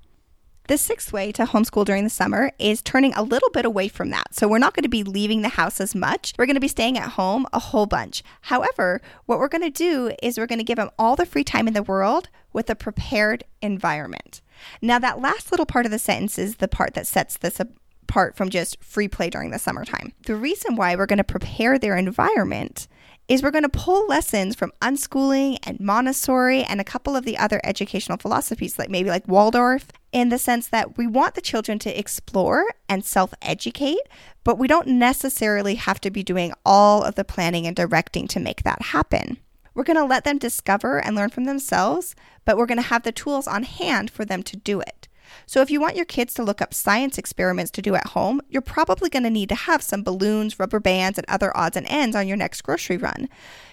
The 0.68 0.80
sixth 0.80 1.14
way 1.14 1.32
to 1.34 1.46
homeschool 1.46 1.86
during 1.86 2.04
the 2.04 2.10
summer 2.10 2.52
is 2.58 2.82
turning 2.82 3.14
a 3.14 3.22
little 3.22 3.52
bit 3.52 3.66
away 3.66 3.88
from 3.88 4.10
that. 4.10 4.34
So 4.34 4.48
we're 4.48 4.58
not 4.58 4.74
going 4.74 4.84
to 4.84 4.90
be 4.90 5.04
leaving 5.04 5.44
the 5.44 5.50
house 5.50 5.80
as 5.80 5.94
much. 5.94 6.34
We're 6.40 6.48
going 6.48 6.56
to 6.56 6.60
be 6.60 6.68
staying 6.68 6.98
at 6.98 7.12
home 7.12 7.46
a 7.54 7.60
whole 7.60 7.86
bunch. 7.86 8.24
However, 8.42 9.00
what 9.28 9.38
we're 9.38 9.48
going 9.48 9.62
to 9.62 9.70
do 9.70 10.16
is 10.24 10.40
we're 10.40 10.48
going 10.48 10.58
to 10.58 10.66
give 10.66 10.78
them 10.78 10.90
all 10.98 11.16
the 11.16 11.28
free 11.28 11.44
time 11.44 11.68
in 11.68 11.76
the 11.76 11.84
world 11.84 12.30
with 12.52 12.68
a 12.72 12.76
prepared 12.76 13.44
environment. 13.62 14.42
Now, 14.82 14.98
that 14.98 15.22
last 15.22 15.52
little 15.52 15.68
part 15.68 15.86
of 15.86 15.92
the 15.92 16.00
sentence 16.00 16.40
is 16.40 16.56
the 16.56 16.68
part 16.68 16.96
that 16.96 17.06
sets 17.06 17.38
this 17.38 17.60
apart 17.60 18.36
from 18.36 18.50
just 18.50 18.84
free 18.84 19.08
play 19.08 19.30
during 19.30 19.52
the 19.52 19.60
summertime. 19.60 20.14
The 20.26 20.36
reason 20.36 20.76
why 20.76 20.96
we're 20.96 21.06
going 21.06 21.18
to 21.18 21.24
prepare 21.24 21.78
their 21.78 21.96
environment 21.96 22.88
is 23.28 23.42
we're 23.42 23.52
going 23.52 23.64
to 23.64 23.70
pull 23.70 24.08
lessons 24.08 24.56
from 24.56 24.72
unschooling 24.82 25.58
and 25.66 25.80
Montessori 25.80 26.64
and 26.64 26.80
a 26.80 26.84
couple 26.84 27.16
of 27.16 27.26
the 27.26 27.38
other 27.38 27.60
educational 27.64 28.18
philosophies, 28.18 28.78
like 28.78 28.90
maybe 28.90 29.10
like 29.10 29.28
Waldorf, 29.28 29.88
in 30.16 30.30
the 30.30 30.40
sense 30.40 30.68
that 30.68 30.98
we 30.98 31.06
want 31.06 31.36
the 31.36 31.42
children 31.42 31.78
to 31.78 32.00
explore 32.00 32.74
and 32.88 33.04
self 33.04 33.34
educate, 33.42 34.00
but 34.46 34.58
we 34.58 34.66
don't 34.66 34.88
necessarily 34.88 35.76
have 35.76 36.00
to 36.00 36.10
be 36.10 36.24
doing 36.24 36.54
all 36.66 37.04
of 37.04 37.16
the 37.16 37.26
planning 37.26 37.68
and 37.68 37.76
directing 37.76 38.26
to 38.30 38.40
make 38.40 38.64
that 38.64 38.82
happen. 38.82 39.38
We're 39.74 39.84
going 39.84 39.98
to 39.98 40.06
let 40.06 40.24
them 40.24 40.38
discover 40.38 41.00
and 41.00 41.18
learn 41.18 41.32
from 41.32 41.44
themselves, 41.44 42.16
but 42.46 42.56
we're 42.56 42.66
going 42.66 42.78
to 42.78 42.88
have 42.88 43.04
the 43.04 43.12
tools 43.12 43.46
on 43.46 43.64
hand 43.64 44.10
for 44.10 44.24
them 44.24 44.42
to 44.44 44.56
do 44.56 44.80
it. 44.80 45.05
So, 45.46 45.62
if 45.62 45.70
you 45.70 45.80
want 45.80 45.96
your 45.96 46.06
kids 46.06 46.34
to 46.36 46.44
look 46.44 46.62
up 46.62 46.74
science 46.74 47.18
experiments 47.18 47.72
to 47.72 47.82
do 47.82 47.96
at 47.96 48.08
home, 48.08 48.42
you're 48.50 48.62
probably 48.62 49.10
going 49.10 49.24
to 49.24 49.30
need 49.30 49.50
to 49.50 49.56
have 49.56 49.82
some 49.82 50.04
balloons, 50.04 50.60
rubber 50.60 50.80
bands, 50.80 51.18
and 51.18 51.26
other 51.30 51.56
odds 51.56 51.78
and 51.78 51.88
ends 51.88 52.16
on 52.16 52.28
your 52.28 52.38
next 52.38 52.62
grocery 52.62 52.98
run. 52.98 53.30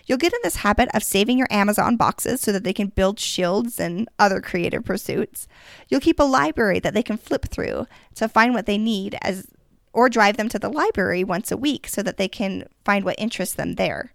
You'll 0.06 0.18
get 0.18 0.32
in 0.32 0.40
this 0.42 0.56
habit 0.56 0.88
of 0.94 1.02
saving 1.02 1.38
your 1.38 1.48
Amazon 1.50 1.96
boxes 1.96 2.40
so 2.40 2.52
that 2.52 2.64
they 2.64 2.72
can 2.72 2.88
build 2.88 3.20
shields 3.20 3.78
and 3.78 4.08
other 4.18 4.40
creative 4.40 4.84
pursuits. 4.84 5.46
You'll 5.88 6.00
keep 6.00 6.18
a 6.18 6.24
library 6.24 6.80
that 6.80 6.94
they 6.94 7.02
can 7.02 7.16
flip 7.16 7.46
through 7.46 7.86
to 8.16 8.28
find 8.28 8.54
what 8.54 8.66
they 8.66 8.78
need 8.78 9.16
as 9.22 9.46
or 9.92 10.08
drive 10.08 10.36
them 10.36 10.48
to 10.48 10.58
the 10.58 10.70
library 10.70 11.22
once 11.22 11.52
a 11.52 11.56
week 11.56 11.86
so 11.86 12.02
that 12.02 12.16
they 12.16 12.28
can 12.28 12.64
find 12.84 13.04
what 13.04 13.18
interests 13.18 13.54
them 13.54 13.74
there. 13.74 14.12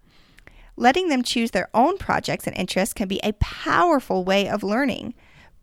Letting 0.76 1.08
them 1.08 1.22
choose 1.22 1.50
their 1.50 1.68
own 1.74 1.98
projects 1.98 2.46
and 2.46 2.56
interests 2.56 2.94
can 2.94 3.08
be 3.08 3.20
a 3.22 3.32
powerful 3.34 4.24
way 4.24 4.48
of 4.48 4.62
learning 4.62 5.14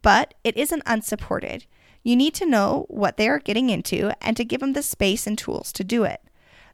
but 0.05 0.35
it 0.43 0.55
isn't 0.55 0.83
unsupported. 0.85 1.65
You 2.03 2.15
need 2.15 2.35
to 2.35 2.45
know 2.45 2.85
what 2.89 3.17
they 3.17 3.27
are 3.27 3.39
getting 3.39 3.71
into 3.71 4.11
and 4.21 4.37
to 4.37 4.45
give 4.45 4.59
them 4.61 4.73
the 4.73 4.83
space 4.83 5.25
and 5.25 5.35
tools 5.35 5.73
to 5.73 5.83
do 5.83 6.03
it. 6.03 6.21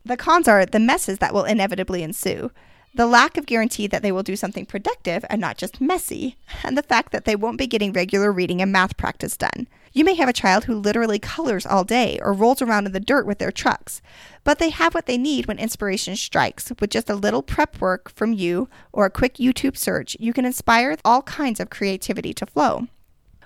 The 0.03 0.17
cons 0.17 0.49
are 0.49 0.65
the 0.65 0.81
messes 0.81 1.19
that 1.19 1.33
will 1.33 1.45
inevitably 1.45 2.03
ensue, 2.03 2.51
the 2.93 3.05
lack 3.05 3.37
of 3.37 3.45
guarantee 3.45 3.87
that 3.87 4.01
they 4.01 4.11
will 4.11 4.21
do 4.21 4.35
something 4.35 4.65
productive 4.65 5.23
and 5.29 5.39
not 5.39 5.57
just 5.57 5.79
messy, 5.79 6.35
and 6.61 6.77
the 6.77 6.83
fact 6.83 7.13
that 7.13 7.23
they 7.23 7.37
won't 7.37 7.57
be 7.57 7.67
getting 7.67 7.93
regular 7.93 8.33
reading 8.33 8.61
and 8.61 8.69
math 8.69 8.97
practice 8.97 9.37
done. 9.37 9.69
You 9.93 10.03
may 10.03 10.15
have 10.15 10.27
a 10.27 10.33
child 10.33 10.65
who 10.65 10.75
literally 10.75 11.17
colors 11.17 11.65
all 11.65 11.85
day 11.85 12.19
or 12.21 12.33
rolls 12.33 12.61
around 12.61 12.85
in 12.85 12.91
the 12.91 12.99
dirt 12.99 13.25
with 13.25 13.39
their 13.39 13.49
trucks, 13.49 14.01
but 14.43 14.59
they 14.59 14.71
have 14.71 14.93
what 14.93 15.05
they 15.05 15.17
need 15.17 15.45
when 15.45 15.57
inspiration 15.57 16.17
strikes. 16.17 16.69
With 16.81 16.89
just 16.89 17.09
a 17.09 17.15
little 17.15 17.43
prep 17.43 17.79
work 17.79 18.11
from 18.11 18.33
you 18.33 18.67
or 18.91 19.05
a 19.05 19.09
quick 19.09 19.35
YouTube 19.35 19.77
search, 19.77 20.17
you 20.19 20.33
can 20.33 20.43
inspire 20.43 20.97
all 21.05 21.21
kinds 21.21 21.61
of 21.61 21.69
creativity 21.69 22.33
to 22.33 22.45
flow. 22.45 22.87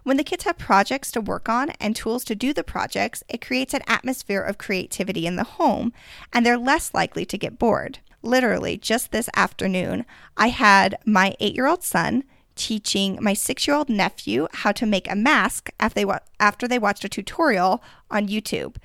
When 0.05 0.17
the 0.17 0.23
kids 0.23 0.43
have 0.43 0.59
projects 0.59 1.09
to 1.13 1.19
work 1.19 1.49
on 1.49 1.71
and 1.79 1.95
tools 1.95 2.23
to 2.25 2.35
do 2.35 2.53
the 2.53 2.63
projects, 2.63 3.23
it 3.27 3.43
creates 3.43 3.73
an 3.73 3.81
atmosphere 3.87 4.39
of 4.39 4.59
creativity 4.59 5.25
in 5.25 5.35
the 5.35 5.43
home, 5.43 5.93
and 6.31 6.45
they're 6.45 6.59
less 6.59 6.93
likely 6.93 7.25
to 7.25 7.39
get 7.39 7.57
bored. 7.57 7.97
Literally, 8.21 8.77
just 8.77 9.11
this 9.11 9.31
afternoon, 9.35 10.05
I 10.37 10.49
had 10.49 10.99
my 11.07 11.33
eight 11.39 11.55
year 11.55 11.65
old 11.65 11.83
son 11.83 12.23
teaching 12.53 13.17
my 13.19 13.33
six 13.33 13.65
year 13.65 13.75
old 13.75 13.89
nephew 13.89 14.47
how 14.53 14.71
to 14.73 14.85
make 14.85 15.09
a 15.09 15.15
mask 15.15 15.71
after 15.79 15.95
they, 15.95 16.05
wa- 16.05 16.19
after 16.39 16.67
they 16.67 16.77
watched 16.77 17.03
a 17.03 17.09
tutorial 17.09 17.81
on 18.11 18.27
YouTube. 18.27 18.75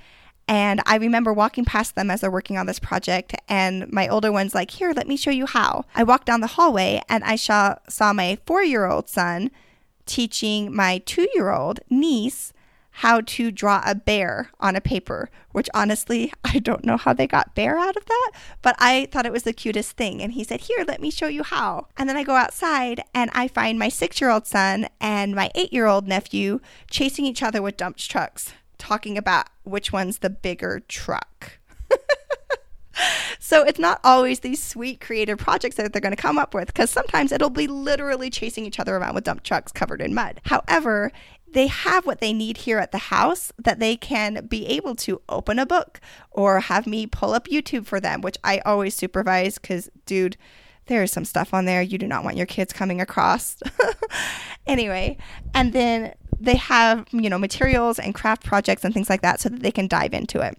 And 0.49 0.81
I 0.87 0.97
remember 0.97 1.35
walking 1.35 1.67
past 1.67 1.97
them 1.97 2.11
as 2.11 2.23
they're 2.23 2.31
working 2.31 2.57
on 2.57 2.65
this 2.65 2.79
project, 2.79 3.35
and 3.47 3.93
my 3.93 4.09
older 4.09 4.33
one's 4.33 4.55
like, 4.55 4.71
Here, 4.71 4.95
let 4.97 5.07
me 5.07 5.19
show 5.19 5.31
you 5.31 5.45
how. 5.45 5.85
I 5.95 6.03
walked 6.03 6.25
down 6.25 6.41
the 6.41 6.47
hallway 6.47 7.03
and 7.11 7.23
I 7.25 7.37
saw, 7.37 7.75
saw 7.91 8.15
my 8.15 8.39
four 8.47 8.63
year 8.63 8.87
old 8.87 9.11
son 9.11 9.51
teaching 10.11 10.75
my 10.75 10.99
two 10.99 11.29
year 11.35 11.51
old 11.51 11.79
niece 11.89 12.53
how 12.91 13.21
to 13.21 13.53
draw 13.53 13.81
a 13.87 13.95
bear 13.95 14.51
on 14.59 14.75
a 14.75 14.81
paper, 14.81 15.31
which 15.53 15.69
honestly, 15.73 16.33
I 16.45 16.59
don't 16.59 16.85
know 16.85 16.97
how 16.97 17.13
they 17.13 17.29
got 17.29 17.55
bear 17.55 17.79
out 17.79 17.97
of 17.97 18.05
that, 18.07 18.33
but 18.61 18.75
I 18.79 19.07
thought 19.11 19.25
it 19.25 19.33
was 19.33 19.45
the 19.45 19.53
cutest 19.53 19.93
thing. 19.93 20.21
And 20.21 20.33
he 20.33 20.43
said, 20.43 20.63
Here, 20.63 20.85
let 20.87 21.01
me 21.01 21.11
show 21.11 21.29
you 21.29 21.45
how. 21.45 21.87
And 21.97 22.09
then 22.09 22.17
I 22.17 22.25
go 22.25 22.35
outside 22.35 23.03
and 23.15 23.31
I 23.33 23.47
find 23.47 23.79
my 23.79 23.89
six 23.89 24.21
year 24.21 24.31
old 24.31 24.47
son 24.47 24.89
and 25.01 25.35
my 25.35 25.51
eight 25.55 25.73
year 25.73 25.87
old 25.87 26.09
nephew 26.09 26.61
chasing 26.91 27.25
each 27.25 27.43
other 27.43 27.63
with 27.63 27.77
dump 27.77 27.97
trucks 27.97 28.53
talking 28.79 29.17
about 29.17 29.47
which 29.63 29.93
one's 29.93 30.19
the 30.19 30.31
bigger 30.31 30.81
truck. 30.89 31.59
so 33.39 33.63
it's 33.63 33.79
not 33.79 34.01
always 34.05 34.41
these 34.41 34.63
sweet 34.63 35.01
creative 35.01 35.39
projects 35.39 35.77
that 35.77 35.93
they're 35.93 36.01
going 36.01 36.15
to 36.15 36.21
come 36.21 36.39
up 36.39 36.55
with 36.55 36.67
because 36.67 36.91
sometimes 36.91 37.33
it'll 37.33 37.51
be 37.51 37.67
literally 37.67 38.31
chasing 38.31 38.65
each 38.65 38.81
other 38.81 38.97
around 38.97 39.15
with 39.15 39.25
dump 39.25 39.43
trucks 39.43 39.73
covered 39.73 40.01
in 40.01 40.15
mud. 40.15 40.41
However, 40.45 41.13
they 41.53 41.67
have 41.67 42.07
what 42.07 42.21
they 42.21 42.33
need 42.33 42.59
here 42.59 42.79
at 42.79 42.93
the 42.93 42.99
house 42.99 43.53
that 43.59 43.81
they 43.81 43.97
can 43.97 44.47
be 44.47 44.67
able 44.67 44.95
to 44.95 45.21
open 45.29 45.59
a 45.59 45.67
book 45.67 46.01
or 46.31 46.61
have 46.61 46.87
me 46.87 47.07
pull 47.07 47.33
up 47.33 47.49
YouTube 47.49 47.87
for 47.87 48.01
them, 48.01 48.21
which 48.21 48.37
I 48.45 48.61
always 48.61 48.95
supervise 48.95 49.59
because, 49.59 49.91
dude, 50.07 50.37
there's 50.87 51.13
some 51.13 51.25
stuff 51.25 51.53
on 51.55 51.65
there 51.65 51.83
you 51.83 51.99
do 51.99 52.07
not 52.07 52.25
want 52.25 52.37
your 52.37 52.47
kids 52.47 52.73
coming 52.73 53.01
across. 53.01 53.57
anyway, 54.67 55.17
and 55.55 55.73
then 55.73 56.15
they 56.39 56.57
have, 56.57 57.07
you 57.13 57.29
know, 57.29 57.39
materials 57.39 57.99
and 57.99 58.15
craft 58.15 58.45
projects 58.45 58.85
and 58.85 58.95
things 58.95 59.11
like 59.11 59.23
that 59.23 59.41
so 59.41 59.49
that 59.49 59.61
they 59.61 59.71
can 59.71 59.89
dive 59.89 60.15
into 60.15 60.41
it. 60.41 60.57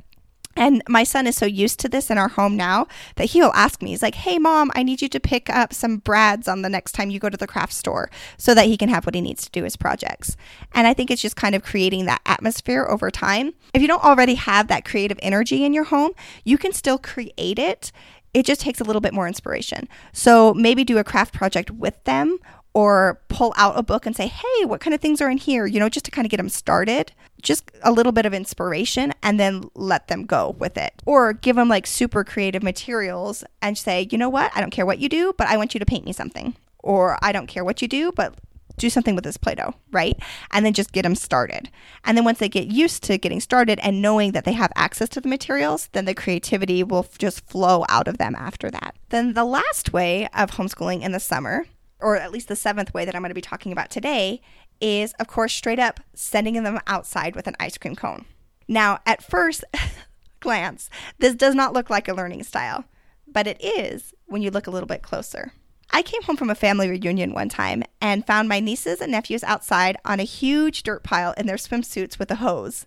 And 0.55 0.83
my 0.87 1.03
son 1.03 1.27
is 1.27 1.35
so 1.35 1.45
used 1.45 1.79
to 1.79 1.89
this 1.89 2.09
in 2.09 2.17
our 2.17 2.29
home 2.29 2.55
now 2.55 2.87
that 3.15 3.31
he'll 3.31 3.51
ask 3.53 3.81
me, 3.81 3.91
he's 3.91 4.01
like, 4.01 4.15
Hey, 4.15 4.37
mom, 4.37 4.71
I 4.75 4.83
need 4.83 5.01
you 5.01 5.09
to 5.09 5.19
pick 5.19 5.49
up 5.49 5.73
some 5.73 5.97
brads 5.97 6.47
on 6.47 6.61
the 6.61 6.69
next 6.69 6.93
time 6.93 7.09
you 7.09 7.19
go 7.19 7.29
to 7.29 7.37
the 7.37 7.47
craft 7.47 7.73
store 7.73 8.09
so 8.37 8.53
that 8.53 8.65
he 8.65 8.77
can 8.77 8.89
have 8.89 9.05
what 9.05 9.15
he 9.15 9.21
needs 9.21 9.45
to 9.45 9.51
do 9.51 9.63
his 9.63 9.77
projects. 9.77 10.35
And 10.73 10.87
I 10.87 10.93
think 10.93 11.11
it's 11.11 11.21
just 11.21 11.35
kind 11.35 11.55
of 11.55 11.63
creating 11.63 12.05
that 12.05 12.21
atmosphere 12.25 12.85
over 12.89 13.11
time. 13.11 13.53
If 13.73 13.81
you 13.81 13.87
don't 13.87 14.03
already 14.03 14.35
have 14.35 14.67
that 14.67 14.85
creative 14.85 15.19
energy 15.21 15.63
in 15.63 15.73
your 15.73 15.85
home, 15.85 16.11
you 16.43 16.57
can 16.57 16.73
still 16.73 16.97
create 16.97 17.59
it. 17.59 17.91
It 18.33 18.45
just 18.45 18.61
takes 18.61 18.79
a 18.79 18.83
little 18.83 19.01
bit 19.01 19.13
more 19.13 19.27
inspiration. 19.27 19.89
So 20.13 20.53
maybe 20.53 20.83
do 20.83 20.97
a 20.97 21.03
craft 21.03 21.33
project 21.33 21.69
with 21.69 22.01
them 22.05 22.39
or 22.73 23.19
pull 23.27 23.53
out 23.57 23.77
a 23.77 23.83
book 23.83 24.05
and 24.05 24.15
say, 24.15 24.27
hey, 24.27 24.65
what 24.65 24.79
kind 24.79 24.93
of 24.93 25.01
things 25.01 25.21
are 25.21 25.29
in 25.29 25.37
here? 25.37 25.65
You 25.65 25.79
know, 25.79 25.89
just 25.89 26.05
to 26.05 26.11
kind 26.11 26.25
of 26.25 26.29
get 26.31 26.37
them 26.37 26.49
started, 26.49 27.11
just 27.41 27.69
a 27.83 27.91
little 27.91 28.11
bit 28.11 28.25
of 28.25 28.33
inspiration 28.33 29.13
and 29.21 29.39
then 29.39 29.63
let 29.75 30.07
them 30.07 30.25
go 30.25 30.55
with 30.57 30.77
it. 30.77 30.93
Or 31.05 31.33
give 31.33 31.55
them 31.55 31.69
like 31.69 31.85
super 31.85 32.23
creative 32.23 32.63
materials 32.63 33.43
and 33.61 33.77
say, 33.77 34.07
you 34.11 34.17
know 34.17 34.29
what? 34.29 34.51
I 34.55 34.61
don't 34.61 34.71
care 34.71 34.85
what 34.85 34.99
you 34.99 35.09
do, 35.09 35.33
but 35.37 35.47
I 35.47 35.57
want 35.57 35.73
you 35.73 35.79
to 35.79 35.85
paint 35.85 36.05
me 36.05 36.13
something. 36.13 36.55
Or 36.79 37.17
I 37.21 37.31
don't 37.31 37.47
care 37.47 37.65
what 37.65 37.81
you 37.81 37.87
do, 37.87 38.11
but 38.11 38.35
do 38.77 38.89
something 38.89 39.15
with 39.15 39.23
this 39.23 39.37
Play 39.37 39.55
Doh, 39.55 39.75
right? 39.91 40.17
And 40.51 40.65
then 40.65 40.73
just 40.73 40.91
get 40.91 41.03
them 41.03 41.13
started. 41.13 41.69
And 42.03 42.17
then 42.17 42.25
once 42.25 42.39
they 42.39 42.49
get 42.49 42.67
used 42.67 43.03
to 43.03 43.17
getting 43.17 43.39
started 43.39 43.79
and 43.83 44.01
knowing 44.01 44.31
that 44.31 44.45
they 44.45 44.53
have 44.53 44.71
access 44.75 45.09
to 45.09 45.21
the 45.21 45.29
materials, 45.29 45.89
then 45.91 46.05
the 46.05 46.15
creativity 46.15 46.83
will 46.83 47.05
just 47.17 47.45
flow 47.45 47.85
out 47.89 48.07
of 48.07 48.17
them 48.17 48.33
after 48.33 48.71
that. 48.71 48.95
Then 49.09 49.33
the 49.33 49.45
last 49.45 49.93
way 49.93 50.27
of 50.33 50.51
homeschooling 50.51 51.01
in 51.01 51.11
the 51.11 51.19
summer 51.19 51.65
or 52.01 52.17
at 52.17 52.31
least 52.31 52.47
the 52.47 52.55
seventh 52.55 52.93
way 52.93 53.05
that 53.05 53.15
I'm 53.15 53.21
going 53.21 53.29
to 53.29 53.35
be 53.35 53.41
talking 53.41 53.71
about 53.71 53.89
today, 53.89 54.41
is 54.79 55.13
of 55.19 55.27
course 55.27 55.53
straight 55.53 55.79
up 55.79 55.99
sending 56.13 56.61
them 56.61 56.79
outside 56.87 57.35
with 57.35 57.47
an 57.47 57.55
ice 57.59 57.77
cream 57.77 57.95
cone. 57.95 58.25
Now, 58.67 58.99
at 59.05 59.23
first 59.23 59.63
glance, 60.39 60.89
this 61.19 61.35
does 61.35 61.55
not 61.55 61.73
look 61.73 61.89
like 61.89 62.07
a 62.07 62.13
learning 62.13 62.43
style, 62.43 62.85
but 63.27 63.47
it 63.47 63.63
is 63.63 64.13
when 64.25 64.41
you 64.41 64.51
look 64.51 64.67
a 64.67 64.71
little 64.71 64.87
bit 64.87 65.03
closer. 65.03 65.53
I 65.93 66.01
came 66.01 66.21
home 66.23 66.37
from 66.37 66.49
a 66.49 66.55
family 66.55 66.89
reunion 66.89 67.33
one 67.33 67.49
time 67.49 67.83
and 67.99 68.25
found 68.25 68.47
my 68.47 68.61
nieces 68.61 69.01
and 69.01 69.11
nephews 69.11 69.43
outside 69.43 69.97
on 70.05 70.19
a 70.19 70.23
huge 70.23 70.83
dirt 70.83 71.03
pile 71.03 71.33
in 71.37 71.47
their 71.47 71.57
swimsuits 71.57 72.17
with 72.17 72.31
a 72.31 72.35
hose. 72.35 72.85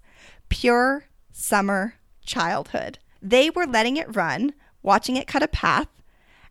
Pure 0.49 1.05
summer 1.31 1.97
childhood. 2.25 2.99
They 3.21 3.51
were 3.51 3.67
letting 3.67 3.99
it 3.99 4.17
run, 4.17 4.55
watching 4.83 5.17
it 5.17 5.27
cut 5.27 5.43
a 5.43 5.49
path, 5.49 5.89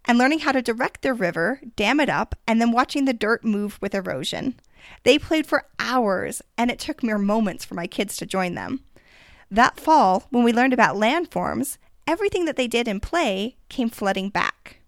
and 0.05 0.17
learning 0.17 0.39
how 0.39 0.51
to 0.51 0.61
direct 0.61 1.01
their 1.01 1.13
river, 1.13 1.61
dam 1.75 1.99
it 1.99 2.09
up, 2.09 2.35
and 2.47 2.59
then 2.59 2.71
watching 2.71 3.05
the 3.05 3.13
dirt 3.13 3.43
move 3.43 3.77
with 3.81 3.95
erosion. 3.95 4.55
They 5.03 5.17
played 5.17 5.47
for 5.47 5.65
hours, 5.79 6.41
and 6.57 6.69
it 6.69 6.79
took 6.79 7.03
mere 7.03 7.17
moments 7.17 7.63
for 7.63 7.75
my 7.75 7.87
kids 7.87 8.17
to 8.17 8.25
join 8.25 8.55
them. 8.55 8.81
That 9.49 9.79
fall, 9.79 10.27
when 10.29 10.43
we 10.43 10.51
learned 10.51 10.73
about 10.73 10.95
landforms, 10.95 11.77
everything 12.07 12.45
that 12.45 12.55
they 12.55 12.67
did 12.67 12.87
in 12.87 12.99
play 12.99 13.55
came 13.69 13.89
flooding 13.89 14.29
back. 14.29 14.79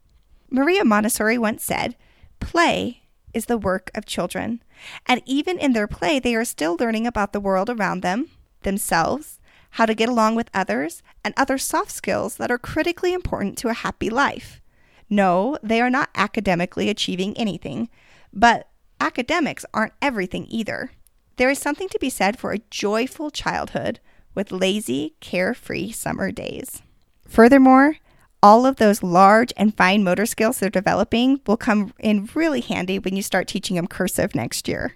Maria 0.50 0.84
Montessori 0.84 1.38
once 1.38 1.64
said, 1.64 1.96
Play 2.40 3.04
is 3.34 3.46
the 3.46 3.58
work 3.58 3.92
of 3.96 4.06
children, 4.06 4.64
and 5.06 5.22
even 5.26 5.58
in 5.58 5.74
their 5.74 5.88
play, 5.88 6.20
they 6.20 6.36
are 6.36 6.46
still 6.46 6.78
learning 6.80 7.08
about 7.08 7.34
the 7.34 7.40
world 7.40 7.70
around 7.70 8.02
them, 8.02 8.30
themselves, 8.64 9.40
how 9.72 9.86
to 9.86 9.94
get 9.94 10.10
along 10.10 10.36
with 10.36 10.50
others, 10.54 11.04
and 11.24 11.34
other 11.36 11.58
soft 11.58 11.92
skills 11.92 12.38
that 12.38 12.52
are 12.52 12.58
critically 12.58 13.14
important 13.14 13.58
to 13.58 13.68
a 13.68 13.74
happy 13.74 14.10
life. 14.10 14.62
No, 15.10 15.58
they 15.62 15.82
are 15.82 15.90
not 15.90 16.10
academically 16.16 16.90
achieving 16.90 17.38
anything, 17.38 17.90
but 18.34 18.70
academics 19.00 19.66
aren't 19.74 19.94
everything 20.02 20.46
either. 20.50 20.92
There 21.38 21.50
is 21.50 21.60
something 21.60 21.90
to 21.90 22.00
be 22.00 22.10
said 22.10 22.40
for 22.40 22.52
a 22.52 22.60
joyful 22.70 23.30
childhood 23.30 24.00
with 24.34 24.52
lazy, 24.52 25.16
carefree 25.20 25.92
summer 25.92 26.32
days. 26.32 26.82
Furthermore, 27.28 27.98
all 28.42 28.66
of 28.66 28.76
those 28.76 29.02
large 29.02 29.52
and 29.58 29.76
fine 29.76 30.04
motor 30.04 30.26
skills 30.26 30.60
they're 30.60 30.70
developing 30.70 31.42
will 31.48 31.58
come 31.58 31.94
in 32.00 32.30
really 32.36 32.62
handy 32.62 33.00
when 33.00 33.16
you 33.16 33.22
start 33.22 33.48
teaching 33.48 33.76
them 33.76 33.88
cursive 33.88 34.36
next 34.36 34.68
year. 34.68 34.96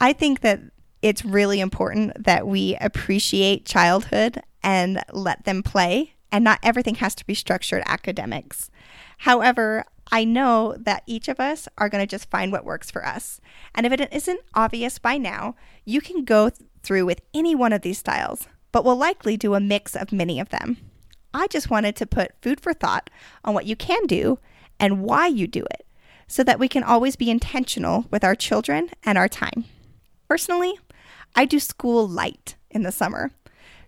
I 0.00 0.12
think 0.12 0.40
that 0.40 0.60
it's 1.00 1.24
really 1.24 1.60
important 1.60 2.24
that 2.24 2.46
we 2.46 2.76
appreciate 2.80 3.64
childhood 3.64 4.42
and 4.62 5.02
let 5.12 5.44
them 5.44 5.62
play, 5.62 6.14
and 6.32 6.42
not 6.42 6.58
everything 6.62 6.96
has 6.96 7.14
to 7.16 7.26
be 7.26 7.34
structured 7.34 7.82
academics. 7.86 8.70
However, 9.18 9.84
I 10.10 10.24
know 10.24 10.74
that 10.78 11.02
each 11.06 11.28
of 11.28 11.38
us 11.38 11.68
are 11.76 11.88
going 11.88 12.02
to 12.02 12.10
just 12.10 12.30
find 12.30 12.50
what 12.50 12.64
works 12.64 12.90
for 12.90 13.04
us. 13.04 13.40
And 13.74 13.84
if 13.84 13.92
it 13.92 14.12
isn't 14.12 14.40
obvious 14.54 14.98
by 14.98 15.18
now, 15.18 15.54
you 15.84 16.00
can 16.00 16.24
go 16.24 16.48
th- 16.48 16.68
through 16.82 17.04
with 17.04 17.20
any 17.34 17.54
one 17.54 17.72
of 17.72 17.82
these 17.82 17.98
styles, 17.98 18.48
but 18.72 18.84
we'll 18.84 18.96
likely 18.96 19.36
do 19.36 19.54
a 19.54 19.60
mix 19.60 19.94
of 19.94 20.12
many 20.12 20.40
of 20.40 20.48
them. 20.48 20.78
I 21.34 21.46
just 21.46 21.68
wanted 21.68 21.94
to 21.96 22.06
put 22.06 22.40
food 22.40 22.60
for 22.60 22.72
thought 22.72 23.10
on 23.44 23.52
what 23.52 23.66
you 23.66 23.76
can 23.76 24.06
do 24.06 24.38
and 24.80 25.02
why 25.02 25.26
you 25.26 25.46
do 25.46 25.64
it 25.64 25.86
so 26.26 26.42
that 26.44 26.58
we 26.58 26.68
can 26.68 26.82
always 26.82 27.16
be 27.16 27.30
intentional 27.30 28.06
with 28.10 28.24
our 28.24 28.34
children 28.34 28.90
and 29.04 29.18
our 29.18 29.28
time. 29.28 29.64
Personally, 30.28 30.78
I 31.34 31.44
do 31.44 31.58
school 31.58 32.08
light 32.08 32.56
in 32.70 32.82
the 32.82 32.92
summer. 32.92 33.30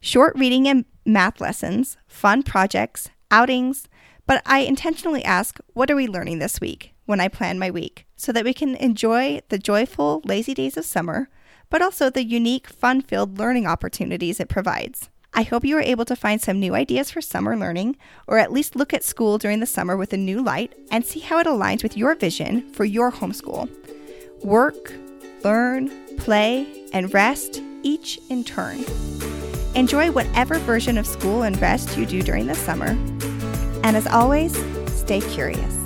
Short 0.01 0.35
reading 0.37 0.67
and 0.67 0.85
math 1.05 1.41
lessons, 1.41 1.97
fun 2.07 2.43
projects, 2.43 3.11
outings, 3.31 3.89
but 4.31 4.43
I 4.47 4.61
intentionally 4.61 5.25
ask, 5.25 5.59
what 5.73 5.91
are 5.91 5.97
we 5.97 6.07
learning 6.07 6.39
this 6.39 6.61
week 6.61 6.95
when 7.05 7.19
I 7.19 7.27
plan 7.27 7.59
my 7.59 7.69
week 7.69 8.07
so 8.15 8.31
that 8.31 8.45
we 8.45 8.55
can 8.55 8.77
enjoy 8.77 9.41
the 9.49 9.59
joyful, 9.59 10.23
lazy 10.25 10.55
days 10.55 10.77
of 10.77 10.85
summer, 10.85 11.29
but 11.69 11.83
also 11.83 12.09
the 12.09 12.25
unique, 12.25 12.69
fun 12.69 13.01
filled 13.01 13.39
learning 13.41 13.67
opportunities 13.67 14.39
it 14.39 14.49
provides. 14.49 15.11
I 15.35 15.43
hope 15.43 15.65
you 15.65 15.77
are 15.79 15.83
able 15.83 16.05
to 16.05 16.15
find 16.15 16.41
some 16.41 16.61
new 16.61 16.77
ideas 16.77 17.11
for 17.11 17.21
summer 17.21 17.57
learning, 17.57 17.97
or 18.29 18.39
at 18.39 18.53
least 18.53 18.77
look 18.77 18.95
at 18.95 19.03
school 19.03 19.37
during 19.37 19.59
the 19.59 19.67
summer 19.67 19.97
with 19.97 20.13
a 20.13 20.17
new 20.17 20.41
light 20.41 20.77
and 20.93 21.05
see 21.05 21.19
how 21.19 21.41
it 21.41 21.49
aligns 21.49 21.83
with 21.83 21.97
your 21.97 22.15
vision 22.15 22.73
for 22.73 22.85
your 22.85 23.11
homeschool. 23.11 23.69
Work, 24.45 24.93
learn, 25.43 25.91
play, 26.19 26.87
and 26.93 27.13
rest, 27.13 27.61
each 27.83 28.21
in 28.29 28.45
turn. 28.45 28.85
Enjoy 29.75 30.13
whatever 30.13 30.61
version 30.61 30.99
of 30.99 31.07
school 31.09 31.43
and 31.43 31.61
rest 31.61 31.99
you 31.99 32.07
do 32.07 32.23
during 32.23 32.47
the 32.47 32.55
summer, 32.55 32.97
and 33.83 33.97
as 33.97 34.07
always, 34.07 34.53
stay 34.87 35.21
curious. 35.21 35.80